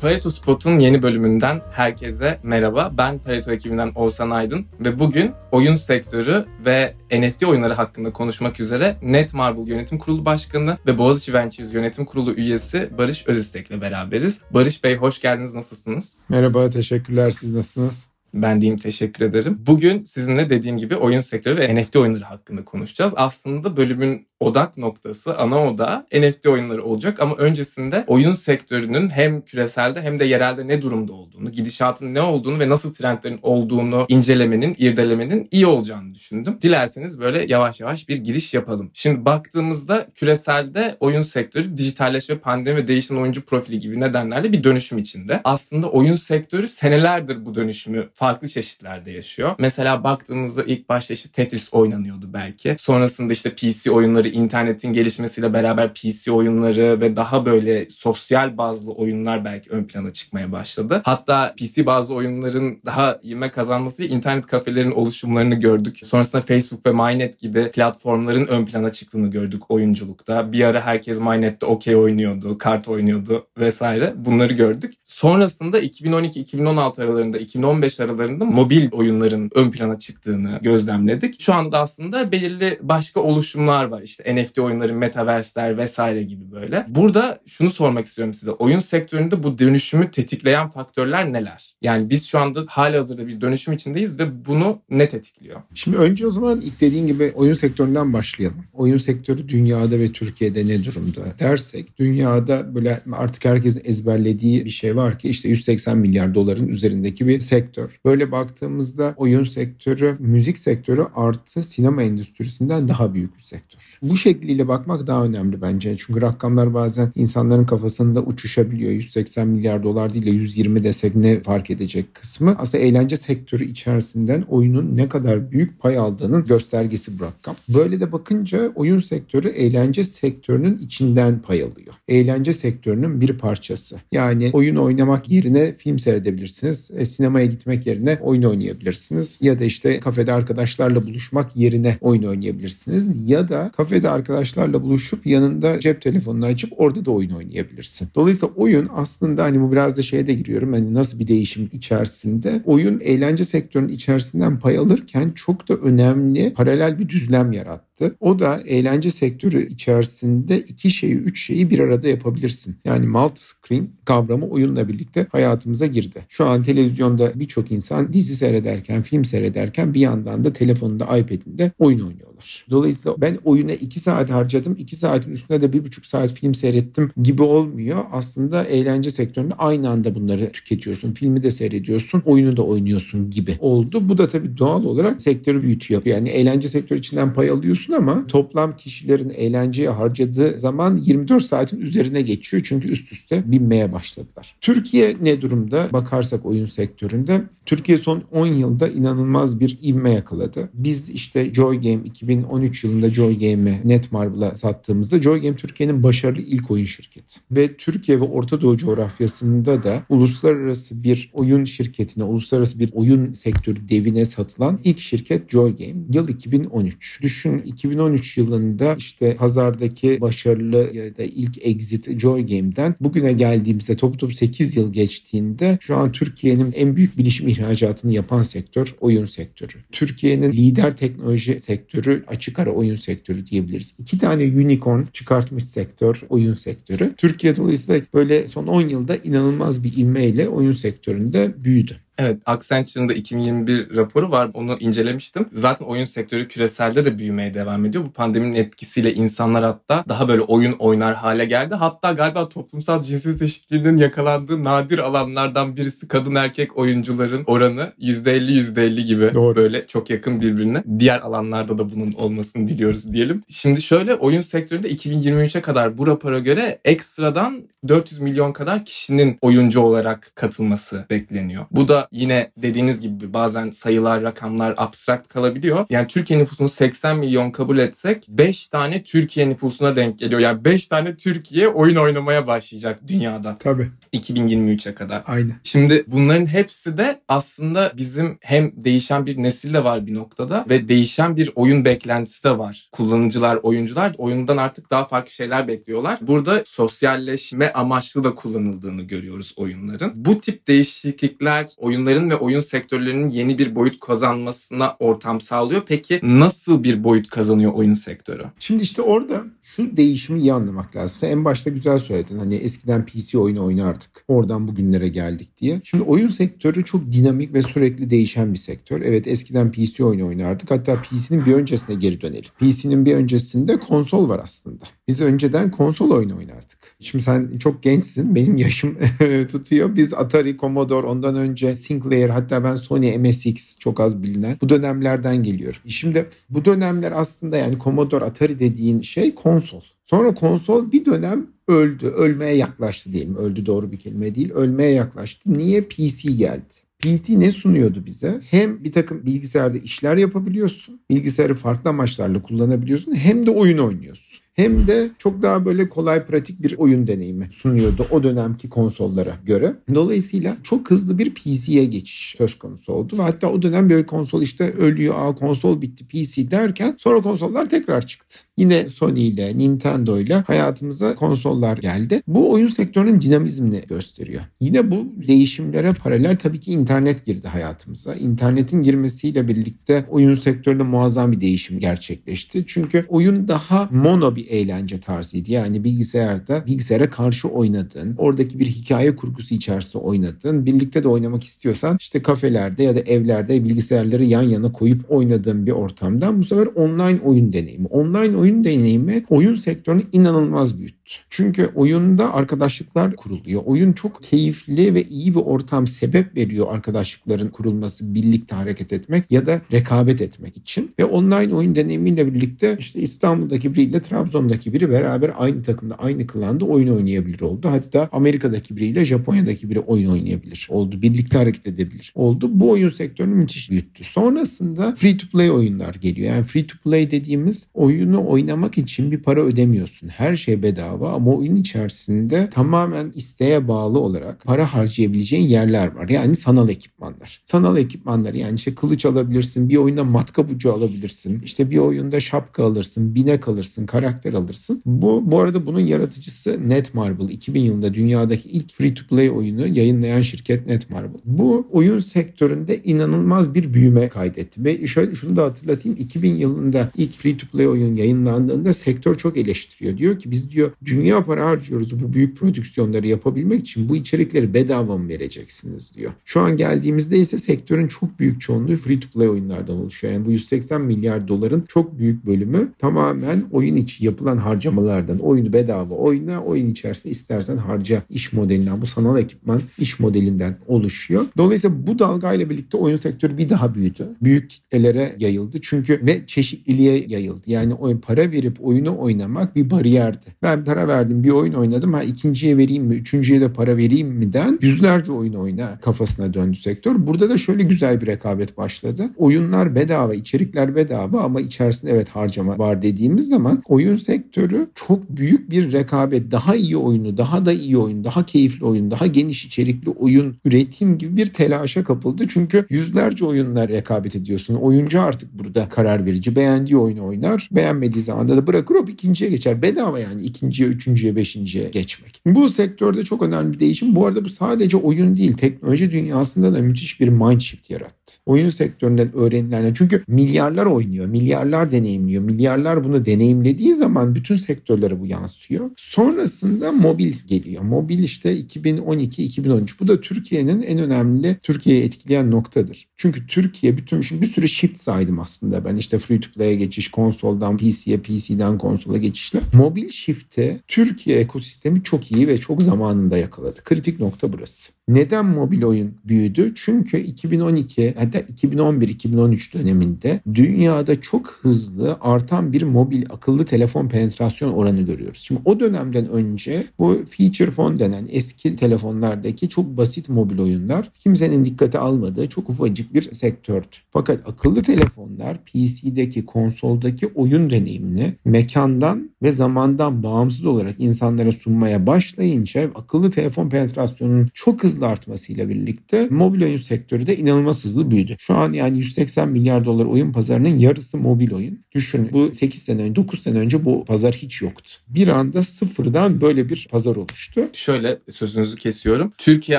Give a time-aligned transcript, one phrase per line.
[0.00, 2.92] Pareto Spot'un yeni bölümünden herkese merhaba.
[2.98, 8.96] Ben Pareto ekibinden Oğuzhan Aydın ve bugün oyun sektörü ve NFT oyunları hakkında konuşmak üzere
[9.02, 14.40] Netmarble Yönetim Kurulu Başkanı ve Boğaziçi Ventures Yönetim Kurulu üyesi Barış Özistek'le beraberiz.
[14.50, 16.18] Barış Bey hoş geldiniz, nasılsınız?
[16.28, 17.30] Merhaba, teşekkürler.
[17.30, 18.04] Siz nasılsınız?
[18.42, 19.58] Ben diyeyim teşekkür ederim.
[19.66, 23.12] Bugün sizinle dediğim gibi oyun sektörü ve NFT oyunları hakkında konuşacağız.
[23.16, 30.02] Aslında bölümün odak noktası, ana oda NFT oyunları olacak ama öncesinde oyun sektörünün hem küreselde
[30.02, 35.48] hem de yerelde ne durumda olduğunu, gidişatın ne olduğunu ve nasıl trendlerin olduğunu incelemenin, irdelemenin
[35.50, 36.58] iyi olacağını düşündüm.
[36.62, 38.90] Dilerseniz böyle yavaş yavaş bir giriş yapalım.
[38.94, 44.98] Şimdi baktığımızda küreselde oyun sektörü dijitalleşme, pandemi ve değişen oyuncu profili gibi nedenlerle bir dönüşüm
[44.98, 45.40] içinde.
[45.44, 49.54] Aslında oyun sektörü senelerdir bu dönüşümü farklı çeşitlerde yaşıyor.
[49.58, 52.76] Mesela baktığımızda ilk başta işte Tetris oynanıyordu belki.
[52.78, 59.44] Sonrasında işte PC oyunları, internetin gelişmesiyle beraber PC oyunları ve daha böyle sosyal bazlı oyunlar
[59.44, 61.00] belki ön plana çıkmaya başladı.
[61.04, 65.98] Hatta PC bazı oyunların daha ivme kazanmasıyla internet kafelerin oluşumlarını gördük.
[66.02, 70.52] Sonrasında Facebook ve Mynet gibi platformların ön plana çıktığını gördük oyunculukta.
[70.52, 74.14] Bir ara herkes Mynet'te okey oynuyordu, kart oynuyordu vesaire.
[74.16, 74.94] Bunları gördük.
[75.04, 78.07] Sonrasında 2012-2016 aralarında, 2015 aralarında
[78.44, 81.40] mobil oyunların ön plana çıktığını gözlemledik.
[81.40, 84.02] Şu anda aslında belirli başka oluşumlar var.
[84.02, 86.86] İşte NFT oyunları, metaverse'ler vesaire gibi böyle.
[86.88, 88.50] Burada şunu sormak istiyorum size.
[88.50, 91.74] Oyun sektöründe bu dönüşümü tetikleyen faktörler neler?
[91.82, 95.60] Yani biz şu anda hali hazırda bir dönüşüm içindeyiz ve bunu ne tetikliyor?
[95.74, 98.64] Şimdi önce o zaman ilk dediğin gibi oyun sektöründen başlayalım.
[98.72, 104.96] Oyun sektörü dünyada ve Türkiye'de ne durumda dersek dünyada böyle artık herkesin ezberlediği bir şey
[104.96, 107.97] var ki işte 180 milyar doların üzerindeki bir sektör.
[108.04, 113.98] Böyle baktığımızda oyun sektörü, müzik sektörü artı sinema endüstrisinden daha büyük bir sektör.
[114.02, 115.96] Bu şekliyle bakmak daha önemli bence.
[115.98, 118.92] Çünkü rakamlar bazen insanların kafasında uçuşabiliyor.
[118.92, 122.56] 180 milyar dolar değil de 120 desek ne fark edecek kısmı.
[122.58, 127.56] Aslında eğlence sektörü içerisinden oyunun ne kadar büyük pay aldığının göstergesi bu rakam.
[127.68, 131.94] Böyle de bakınca oyun sektörü eğlence sektörünün içinden pay alıyor.
[132.08, 133.96] Eğlence sektörünün bir parçası.
[134.12, 136.90] Yani oyun oynamak yerine film seyredebilirsiniz.
[136.96, 139.38] E, sinemaya gitmek yerine oyun oynayabilirsiniz.
[139.40, 143.30] Ya da işte kafede arkadaşlarla buluşmak yerine oyun oynayabilirsiniz.
[143.30, 148.08] Ya da kafede arkadaşlarla buluşup yanında cep telefonunu açıp orada da oyun oynayabilirsin.
[148.14, 150.72] Dolayısıyla oyun aslında hani bu biraz da şeye de giriyorum.
[150.72, 156.98] Hani nasıl bir değişim içerisinde oyun eğlence sektörünün içerisinden pay alırken çok da önemli paralel
[156.98, 157.87] bir düzlem yarattı.
[158.20, 162.76] O da eğlence sektörü içerisinde iki şeyi, üç şeyi bir arada yapabilirsin.
[162.84, 166.22] Yani multi screen kavramı oyunla birlikte hayatımıza girdi.
[166.28, 172.00] Şu an televizyonda birçok insan dizi seyrederken, film seyrederken bir yandan da telefonunda, iPad'inde oyun
[172.00, 172.66] oynuyorlar.
[172.70, 177.10] Dolayısıyla ben oyuna iki saat harcadım, iki saatin üstünde de bir buçuk saat film seyrettim
[177.22, 178.04] gibi olmuyor.
[178.12, 181.12] Aslında eğlence sektöründe aynı anda bunları tüketiyorsun.
[181.12, 184.00] Filmi de seyrediyorsun, oyunu da oynuyorsun gibi oldu.
[184.02, 186.02] Bu da tabii doğal olarak sektörü büyütüyor.
[186.04, 192.22] Yani eğlence sektörü içinden pay alıyorsun ama toplam kişilerin eğlenceye harcadığı zaman 24 saatin üzerine
[192.22, 192.62] geçiyor.
[192.66, 194.56] Çünkü üst üste binmeye başladılar.
[194.60, 197.42] Türkiye ne durumda bakarsak oyun sektöründe?
[197.66, 200.70] Türkiye son 10 yılda inanılmaz bir ivme yakaladı.
[200.74, 206.70] Biz işte Joy Game 2013 yılında Joy Game'i Netmarble'a sattığımızda Joy Game Türkiye'nin başarılı ilk
[206.70, 207.40] oyun şirketi.
[207.50, 213.88] Ve Türkiye ve Orta Doğu coğrafyasında da uluslararası bir oyun şirketine, uluslararası bir oyun sektörü
[213.88, 216.04] devine satılan ilk şirket Joy Game.
[216.12, 217.22] Yıl 2013.
[217.22, 224.18] Düşün 2013 yılında işte pazardaki başarılı ya da ilk exit Joy Game'den bugüne geldiğimizde topu
[224.18, 229.72] topu 8 yıl geçtiğinde şu an Türkiye'nin en büyük bilişim ihracatını yapan sektör oyun sektörü.
[229.92, 233.94] Türkiye'nin lider teknoloji sektörü açık ara oyun sektörü diyebiliriz.
[233.98, 237.14] İki tane unicorn çıkartmış sektör oyun sektörü.
[237.16, 241.96] Türkiye dolayısıyla böyle son 10 yılda inanılmaz bir ivmeyle oyun sektöründe büyüdü.
[242.18, 244.50] Evet, Accenture'ın da 2021 raporu var.
[244.54, 245.48] Onu incelemiştim.
[245.52, 248.04] Zaten oyun sektörü küreselde de büyümeye devam ediyor.
[248.04, 251.74] Bu pandeminin etkisiyle insanlar hatta daha böyle oyun oynar hale geldi.
[251.74, 259.04] Hatta galiba toplumsal cinsiyet eşitliğinin yakalandığı nadir alanlardan birisi kadın erkek oyuncuların oranı %50 %50
[259.04, 259.56] gibi Doğru.
[259.56, 260.82] böyle çok yakın birbirine.
[260.98, 263.42] Diğer alanlarda da bunun olmasını diliyoruz diyelim.
[263.48, 269.80] Şimdi şöyle oyun sektöründe 2023'e kadar bu rapora göre ekstradan 400 milyon kadar kişinin oyuncu
[269.80, 271.64] olarak katılması bekleniyor.
[271.70, 275.86] Bu da yine dediğiniz gibi bazen sayılar, rakamlar abstrakt kalabiliyor.
[275.90, 280.40] Yani Türkiye nüfusunu 80 milyon kabul etsek 5 tane Türkiye nüfusuna denk geliyor.
[280.40, 283.56] Yani 5 tane Türkiye oyun oynamaya başlayacak dünyada.
[283.58, 283.90] Tabii.
[284.12, 285.22] 2023'e kadar.
[285.26, 285.54] Aynen.
[285.62, 290.88] Şimdi bunların hepsi de aslında bizim hem değişen bir nesil de var bir noktada ve
[290.88, 292.88] değişen bir oyun beklentisi de var.
[292.92, 296.18] Kullanıcılar, oyuncular oyundan artık daha farklı şeyler bekliyorlar.
[296.20, 300.12] Burada sosyalleşme amaçlı da kullanıldığını görüyoruz oyunların.
[300.14, 301.66] Bu tip değişiklikler
[301.98, 305.82] oyunların ve oyun sektörlerinin yeni bir boyut kazanmasına ortam sağlıyor.
[305.86, 308.44] Peki nasıl bir boyut kazanıyor oyun sektörü?
[308.58, 311.16] Şimdi işte orada şu değişimi iyi anlamak lazım.
[311.20, 312.38] Sen en başta güzel söyledin.
[312.38, 314.24] Hani eskiden PC oyunu oynardık.
[314.28, 315.80] Oradan bugünlere geldik diye.
[315.84, 319.00] Şimdi oyun sektörü çok dinamik ve sürekli değişen bir sektör.
[319.00, 320.70] Evet eskiden PC oyunu oynardık.
[320.70, 322.50] Hatta PC'nin bir öncesine geri dönelim.
[322.60, 324.84] PC'nin bir öncesinde konsol var aslında.
[325.08, 326.78] Biz önceden konsol oyunu oynardık.
[327.00, 328.34] Şimdi sen çok gençsin.
[328.34, 328.98] Benim yaşım
[329.50, 329.96] tutuyor.
[329.96, 335.42] Biz Atari, Commodore, ondan önce Sinclair hatta ben Sony MSX çok az bilinen bu dönemlerden
[335.42, 335.80] geliyorum.
[335.86, 339.57] Şimdi bu dönemler aslında yani Commodore, Atari dediğin şey konsol.
[340.04, 342.06] Sonra konsol bir dönem öldü.
[342.06, 343.36] Ölmeye yaklaştı diyelim.
[343.36, 344.50] Öldü doğru bir kelime değil.
[344.50, 345.52] Ölmeye yaklaştı.
[345.52, 345.82] Niye?
[345.82, 346.74] PC geldi.
[346.98, 348.40] PC ne sunuyordu bize?
[348.50, 351.00] Hem bir takım bilgisayarda işler yapabiliyorsun.
[351.10, 353.14] Bilgisayarı farklı amaçlarla kullanabiliyorsun.
[353.14, 358.06] Hem de oyun oynuyorsun hem de çok daha böyle kolay pratik bir oyun deneyimi sunuyordu
[358.10, 359.76] o dönemki konsollara göre.
[359.94, 364.42] Dolayısıyla çok hızlı bir PC'ye geçiş söz konusu oldu ve hatta o dönem böyle konsol
[364.42, 368.38] işte ölüyor, aa konsol bitti PC derken sonra konsollar tekrar çıktı.
[368.58, 372.22] Yine Sony ile Nintendo ile hayatımıza konsollar geldi.
[372.26, 374.42] Bu oyun sektörünün dinamizmini gösteriyor.
[374.60, 378.14] Yine bu değişimlere paralel tabii ki internet girdi hayatımıza.
[378.14, 382.64] İnternetin girmesiyle birlikte oyun sektöründe muazzam bir değişim gerçekleşti.
[382.66, 385.50] Çünkü oyun daha mono bir eğlence tarzıydı.
[385.52, 391.96] Yani bilgisayarda bilgisayara karşı oynadığın, oradaki bir hikaye kurgusu içerisinde oynadığın, birlikte de oynamak istiyorsan
[392.00, 397.20] işte kafelerde ya da evlerde bilgisayarları yan yana koyup oynadığın bir ortamdan bu sefer online
[397.24, 397.86] oyun deneyimi.
[397.86, 400.97] Online oyun deneyimi oyun sektörünü inanılmaz büyüttü.
[401.30, 403.62] Çünkü oyunda arkadaşlıklar kuruluyor.
[403.64, 409.46] Oyun çok keyifli ve iyi bir ortam sebep veriyor arkadaşlıkların kurulması, birlikte hareket etmek ya
[409.46, 410.94] da rekabet etmek için.
[410.98, 416.64] Ve online oyun deneyimiyle birlikte işte İstanbul'daki biriyle Trabzon'daki biri beraber aynı takımda, aynı klanda
[416.64, 417.68] oyun oynayabilir oldu.
[417.70, 421.02] Hatta Amerika'daki biriyle Japonya'daki biri oyun oynayabilir oldu.
[421.02, 422.50] Birlikte hareket edebilir oldu.
[422.52, 424.04] Bu oyun sektörünü müthiş büyüttü.
[424.04, 426.34] Sonrasında free to play oyunlar geliyor.
[426.34, 430.08] Yani free to play dediğimiz oyunu oynamak için bir para ödemiyorsun.
[430.08, 436.08] Her şey bedava bedava ama oyun içerisinde tamamen isteğe bağlı olarak para harcayabileceğin yerler var.
[436.08, 437.42] Yani sanal ekipmanlar.
[437.44, 442.64] Sanal ekipmanlar yani işte kılıç alabilirsin, bir oyunda matkap ucu alabilirsin, işte bir oyunda şapka
[442.64, 444.82] alırsın, binek alırsın, karakter alırsın.
[444.86, 447.32] Bu bu arada bunun yaratıcısı Netmarble.
[447.32, 451.18] 2000 yılında dünyadaki ilk free to play oyunu yayınlayan şirket Netmarble.
[451.24, 457.14] Bu oyun sektöründe inanılmaz bir büyüme kaydetti ve şöyle şunu da hatırlatayım 2000 yılında ilk
[457.14, 459.98] free to play oyun yayınlandığında sektör çok eleştiriyor.
[459.98, 464.98] Diyor ki biz diyor dünya para harcıyoruz bu büyük prodüksiyonları yapabilmek için bu içerikleri bedava
[464.98, 466.12] mı vereceksiniz diyor.
[466.24, 470.12] Şu an geldiğimizde ise sektörün çok büyük çoğunluğu free to play oyunlardan oluşuyor.
[470.12, 475.18] Yani bu 180 milyar doların çok büyük bölümü tamamen oyun içi yapılan harcamalardan.
[475.18, 481.24] Oyunu bedava oyna, oyun içerisinde istersen harca iş modelinden, bu sanal ekipman iş modelinden oluşuyor.
[481.36, 484.08] Dolayısıyla bu dalgayla birlikte oyun sektörü bir daha büyüdü.
[484.22, 485.58] Büyük kitlelere yayıldı.
[485.62, 487.42] Çünkü ve çeşitliliğe yayıldı.
[487.46, 490.26] Yani oyun para verip oyunu oynamak bir bariyerdi.
[490.42, 494.32] Ben para verdim bir oyun oynadım ha ikinciye vereyim mi üçüncüye de para vereyim mi
[494.32, 497.06] den yüzlerce oyun oyna kafasına döndü sektör.
[497.06, 499.10] Burada da şöyle güzel bir rekabet başladı.
[499.16, 505.50] Oyunlar bedava, içerikler bedava ama içerisinde evet harcama var dediğimiz zaman oyun sektörü çok büyük
[505.50, 506.30] bir rekabet.
[506.30, 510.98] Daha iyi oyunu, daha da iyi oyun, daha keyifli oyun, daha geniş içerikli oyun üretim
[510.98, 512.24] gibi bir telaşa kapıldı.
[512.28, 514.54] Çünkü yüzlerce oyunlar rekabet ediyorsun.
[514.54, 516.36] Oyuncu artık burada karar verici.
[516.36, 517.48] Beğendiği oyunu oynar.
[517.52, 519.62] Beğenmediği zaman da bırakır hop ikinciye geçer.
[519.62, 522.20] Bedava yani ikinciye, üçüncüye, beşinciye geçmek.
[522.26, 523.94] Bu sektörde çok önemli bir değişim.
[523.94, 525.32] Bu arada bu sadece oyun değil.
[525.32, 528.14] Teknoloji dünyasında da müthiş bir mind shift yarattı.
[528.28, 532.22] Oyun sektöründen öğrenilen çünkü milyarlar oynuyor, milyarlar deneyimliyor.
[532.22, 535.70] Milyarlar bunu deneyimlediği zaman bütün sektörlere bu yansıyor.
[535.76, 537.62] Sonrasında mobil geliyor.
[537.62, 539.70] Mobil işte 2012-2013.
[539.80, 542.88] Bu da Türkiye'nin en önemli Türkiye'yi etkileyen noktadır.
[542.96, 545.76] Çünkü Türkiye bütün şimdi bir sürü shift saydım aslında ben.
[545.76, 549.40] işte free to play'e geçiş, konsoldan PC'ye, PC'den konsola geçişle.
[549.52, 553.60] Mobil shift'te Türkiye ekosistemi çok iyi ve çok zamanında yakaladı.
[553.64, 554.77] Kritik nokta burası.
[554.88, 556.52] Neden mobil oyun büyüdü?
[556.54, 564.80] Çünkü 2012 hatta 2011-2013 döneminde dünyada çok hızlı artan bir mobil akıllı telefon penetrasyon oranı
[564.80, 565.20] görüyoruz.
[565.20, 571.44] Şimdi o dönemden önce bu feature phone denen eski telefonlardaki çok basit mobil oyunlar kimsenin
[571.44, 573.66] dikkate almadığı çok ufacık bir sektördü.
[573.90, 582.70] Fakat akıllı telefonlar PC'deki, konsoldaki oyun deneyimini mekandan ve zamandan bağımsız olarak insanlara sunmaya başlayınca
[582.74, 588.16] akıllı telefon penetrasyonunun çok hızlı artmasıyla birlikte mobil oyun sektörü de inanılmaz hızlı büyüdü.
[588.18, 591.64] Şu an yani 180 milyar dolar oyun pazarının yarısı mobil oyun.
[591.72, 594.70] Düşünün bu 8 sene önce 9 sene önce bu pazar hiç yoktu.
[594.88, 597.48] Bir anda sıfırdan böyle bir pazar oluştu.
[597.52, 599.12] Şöyle sözünüzü kesiyorum.
[599.18, 599.58] Türkiye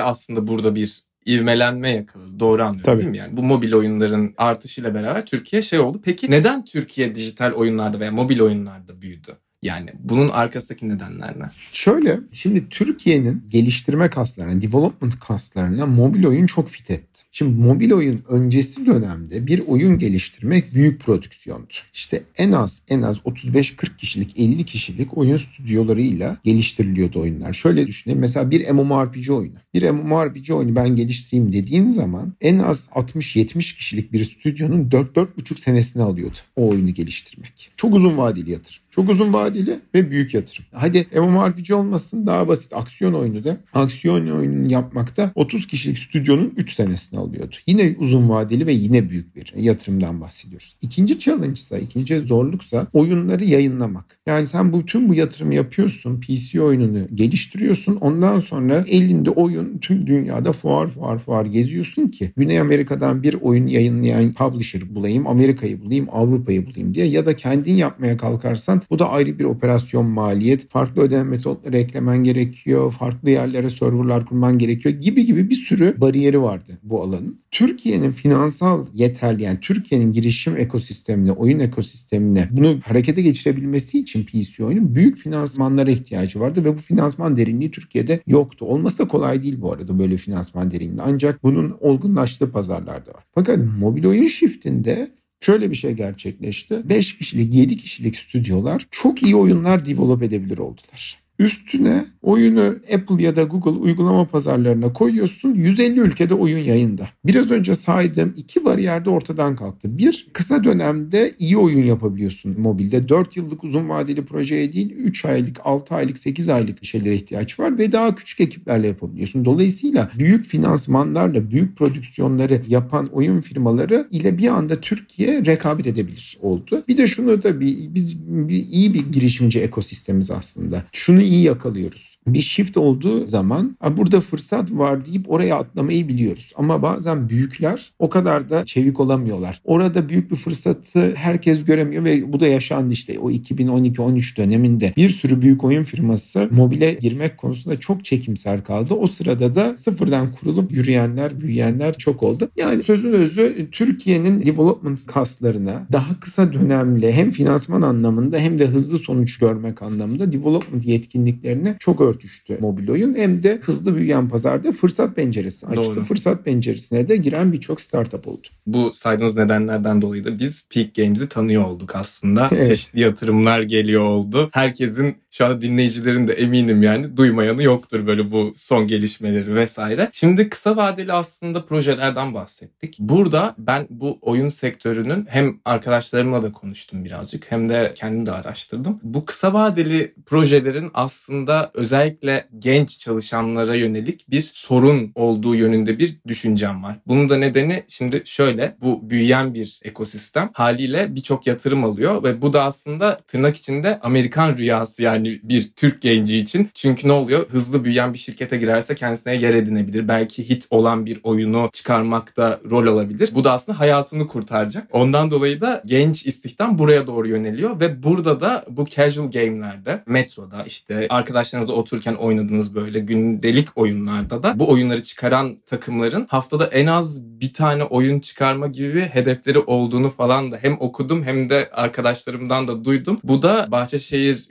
[0.00, 2.40] aslında burada bir ivmelenme yakaladı.
[2.40, 2.98] Doğru anlıyorum Tabii.
[2.98, 3.18] değil mi?
[3.18, 6.00] Yani bu mobil oyunların artışıyla beraber Türkiye şey oldu.
[6.04, 9.36] Peki neden Türkiye dijital oyunlarda veya mobil oyunlarda büyüdü?
[9.62, 11.44] Yani bunun arkasındaki nedenler ne?
[11.72, 17.20] Şöyle şimdi Türkiye'nin geliştirme kaslarına, development kaslarına mobil oyun çok fit etti.
[17.32, 21.72] Şimdi mobil oyun öncesi dönemde bir oyun geliştirmek büyük prodüksiyondu.
[21.94, 27.52] İşte en az en az 35-40 kişilik 50 kişilik oyun stüdyolarıyla geliştiriliyordu oyunlar.
[27.52, 29.54] Şöyle düşünelim mesela bir MMORPG oyunu.
[29.74, 36.02] Bir MMORPG oyunu ben geliştireyim dediğin zaman en az 60-70 kişilik bir stüdyonun 4-4,5 senesini
[36.02, 37.72] alıyordu o oyunu geliştirmek.
[37.76, 38.82] Çok uzun vadeli yatırım.
[38.90, 40.64] Çok uzun vadeli ve büyük yatırım.
[40.72, 43.56] Hadi MMORPG olmasın daha basit aksiyon oyunu da.
[43.74, 47.56] Aksiyon oyununu yapmakta 30 kişilik stüdyonun 3 senesini alıyordu.
[47.66, 50.76] Yine uzun vadeli ve yine büyük bir yatırımdan bahsediyoruz.
[50.82, 54.18] İkinci challenge ise, ikinci zorluksa oyunları yayınlamak.
[54.26, 57.96] Yani sen bütün bu yatırımı yapıyorsun, PC oyununu geliştiriyorsun.
[57.96, 63.66] Ondan sonra elinde oyun tüm dünyada fuar fuar fuar geziyorsun ki Güney Amerika'dan bir oyun
[63.66, 69.10] yayınlayan publisher bulayım, Amerika'yı bulayım, Avrupa'yı bulayım diye ya da kendin yapmaya kalkarsan bu da
[69.10, 70.70] ayrı bir operasyon maliyet.
[70.70, 72.92] Farklı ödeme metotları eklemen gerekiyor.
[72.92, 77.40] Farklı yerlere serverlar kurman gerekiyor gibi gibi bir sürü bariyeri vardı bu alanın.
[77.50, 84.94] Türkiye'nin finansal yeterli yani Türkiye'nin girişim ekosistemine, oyun ekosistemine bunu harekete geçirebilmesi için PC oyunun
[84.94, 88.64] büyük finansmanlara ihtiyacı vardı ve bu finansman derinliği Türkiye'de yoktu.
[88.64, 91.02] Olması da kolay değil bu arada böyle finansman derinliği.
[91.04, 93.24] Ancak bunun olgunlaştığı pazarlarda var.
[93.34, 95.10] Fakat mobil oyun shiftinde
[95.40, 96.88] Şöyle bir şey gerçekleşti.
[96.88, 101.19] 5 kişilik, 7 kişilik stüdyolar çok iyi oyunlar develop edebilir oldular.
[101.40, 105.54] Üstüne oyunu Apple ya da Google uygulama pazarlarına koyuyorsun.
[105.54, 107.08] 150 ülkede oyun yayında.
[107.24, 109.98] Biraz önce saydığım iki bariyer de ortadan kalktı.
[109.98, 113.08] Bir, kısa dönemde iyi oyun yapabiliyorsun mobilde.
[113.08, 117.78] 4 yıllık uzun vadeli projeye değil 3 aylık, 6 aylık, 8 aylık şeylere ihtiyaç var
[117.78, 119.44] ve daha küçük ekiplerle yapabiliyorsun.
[119.44, 126.84] Dolayısıyla büyük finansmanlarla büyük prodüksiyonları yapan oyun firmaları ile bir anda Türkiye rekabet edebilir oldu.
[126.88, 130.84] Bir de şunu da bir, biz bir, iyi bir girişimci ekosistemiz aslında.
[130.92, 132.18] Şunu iyi yakalıyoruz.
[132.34, 136.52] Bir shift olduğu zaman burada fırsat var deyip oraya atlamayı biliyoruz.
[136.56, 139.60] Ama bazen büyükler o kadar da çevik olamıyorlar.
[139.64, 144.92] Orada büyük bir fırsatı herkes göremiyor ve bu da yaşandı işte o 2012-13 döneminde.
[144.96, 148.94] Bir sürü büyük oyun firması mobile girmek konusunda çok çekimser kaldı.
[148.94, 152.50] O sırada da sıfırdan kurulup yürüyenler, büyüyenler çok oldu.
[152.56, 158.98] Yani sözün özü Türkiye'nin development kaslarına daha kısa dönemli hem finansman anlamında hem de hızlı
[158.98, 163.14] sonuç görmek anlamında development yetkinliklerine çok örtüştü mobil oyun.
[163.14, 165.84] Hem de hızlı büyüyen pazarda fırsat penceresi açtı.
[165.84, 166.04] Doğru.
[166.04, 168.48] Fırsat penceresine de giren birçok startup oldu.
[168.66, 172.48] Bu saydığınız nedenlerden dolayı da biz Peak Games'i tanıyor olduk aslında.
[172.52, 172.68] Evet.
[172.68, 174.50] Çeşitli yatırımlar geliyor oldu.
[174.52, 180.08] Herkesin şu anda dinleyicilerin de eminim yani duymayanı yoktur böyle bu son gelişmeleri vesaire.
[180.12, 182.96] Şimdi kısa vadeli aslında projelerden bahsettik.
[182.98, 189.00] Burada ben bu oyun sektörünün hem arkadaşlarımla da konuştum birazcık hem de kendim de araştırdım.
[189.02, 196.82] Bu kısa vadeli projelerin aslında özellikle genç çalışanlara yönelik bir sorun olduğu yönünde bir düşüncem
[196.82, 196.96] var.
[197.06, 202.52] Bunun da nedeni şimdi şöyle bu büyüyen bir ekosistem haliyle birçok yatırım alıyor ve bu
[202.52, 206.70] da aslında tırnak içinde Amerikan rüyası yani bir Türk genci için.
[206.74, 207.48] Çünkü ne oluyor?
[207.48, 210.08] Hızlı büyüyen bir şirkete girerse kendisine yer edinebilir.
[210.08, 213.30] Belki hit olan bir oyunu çıkarmakta rol alabilir.
[213.34, 214.88] Bu da aslında hayatını kurtaracak.
[214.92, 220.64] Ondan dolayı da genç istihdam buraya doğru yöneliyor ve burada da bu casual game'lerde, metroda
[220.66, 227.22] işte arkadaşlarınızla otururken oynadığınız böyle gündelik oyunlarda da bu oyunları çıkaran takımların haftada en az
[227.40, 232.84] bir tane oyun çıkarma gibi hedefleri olduğunu falan da hem okudum hem de arkadaşlarımdan da
[232.84, 233.20] duydum.
[233.24, 234.46] Bu da Bahçeşehir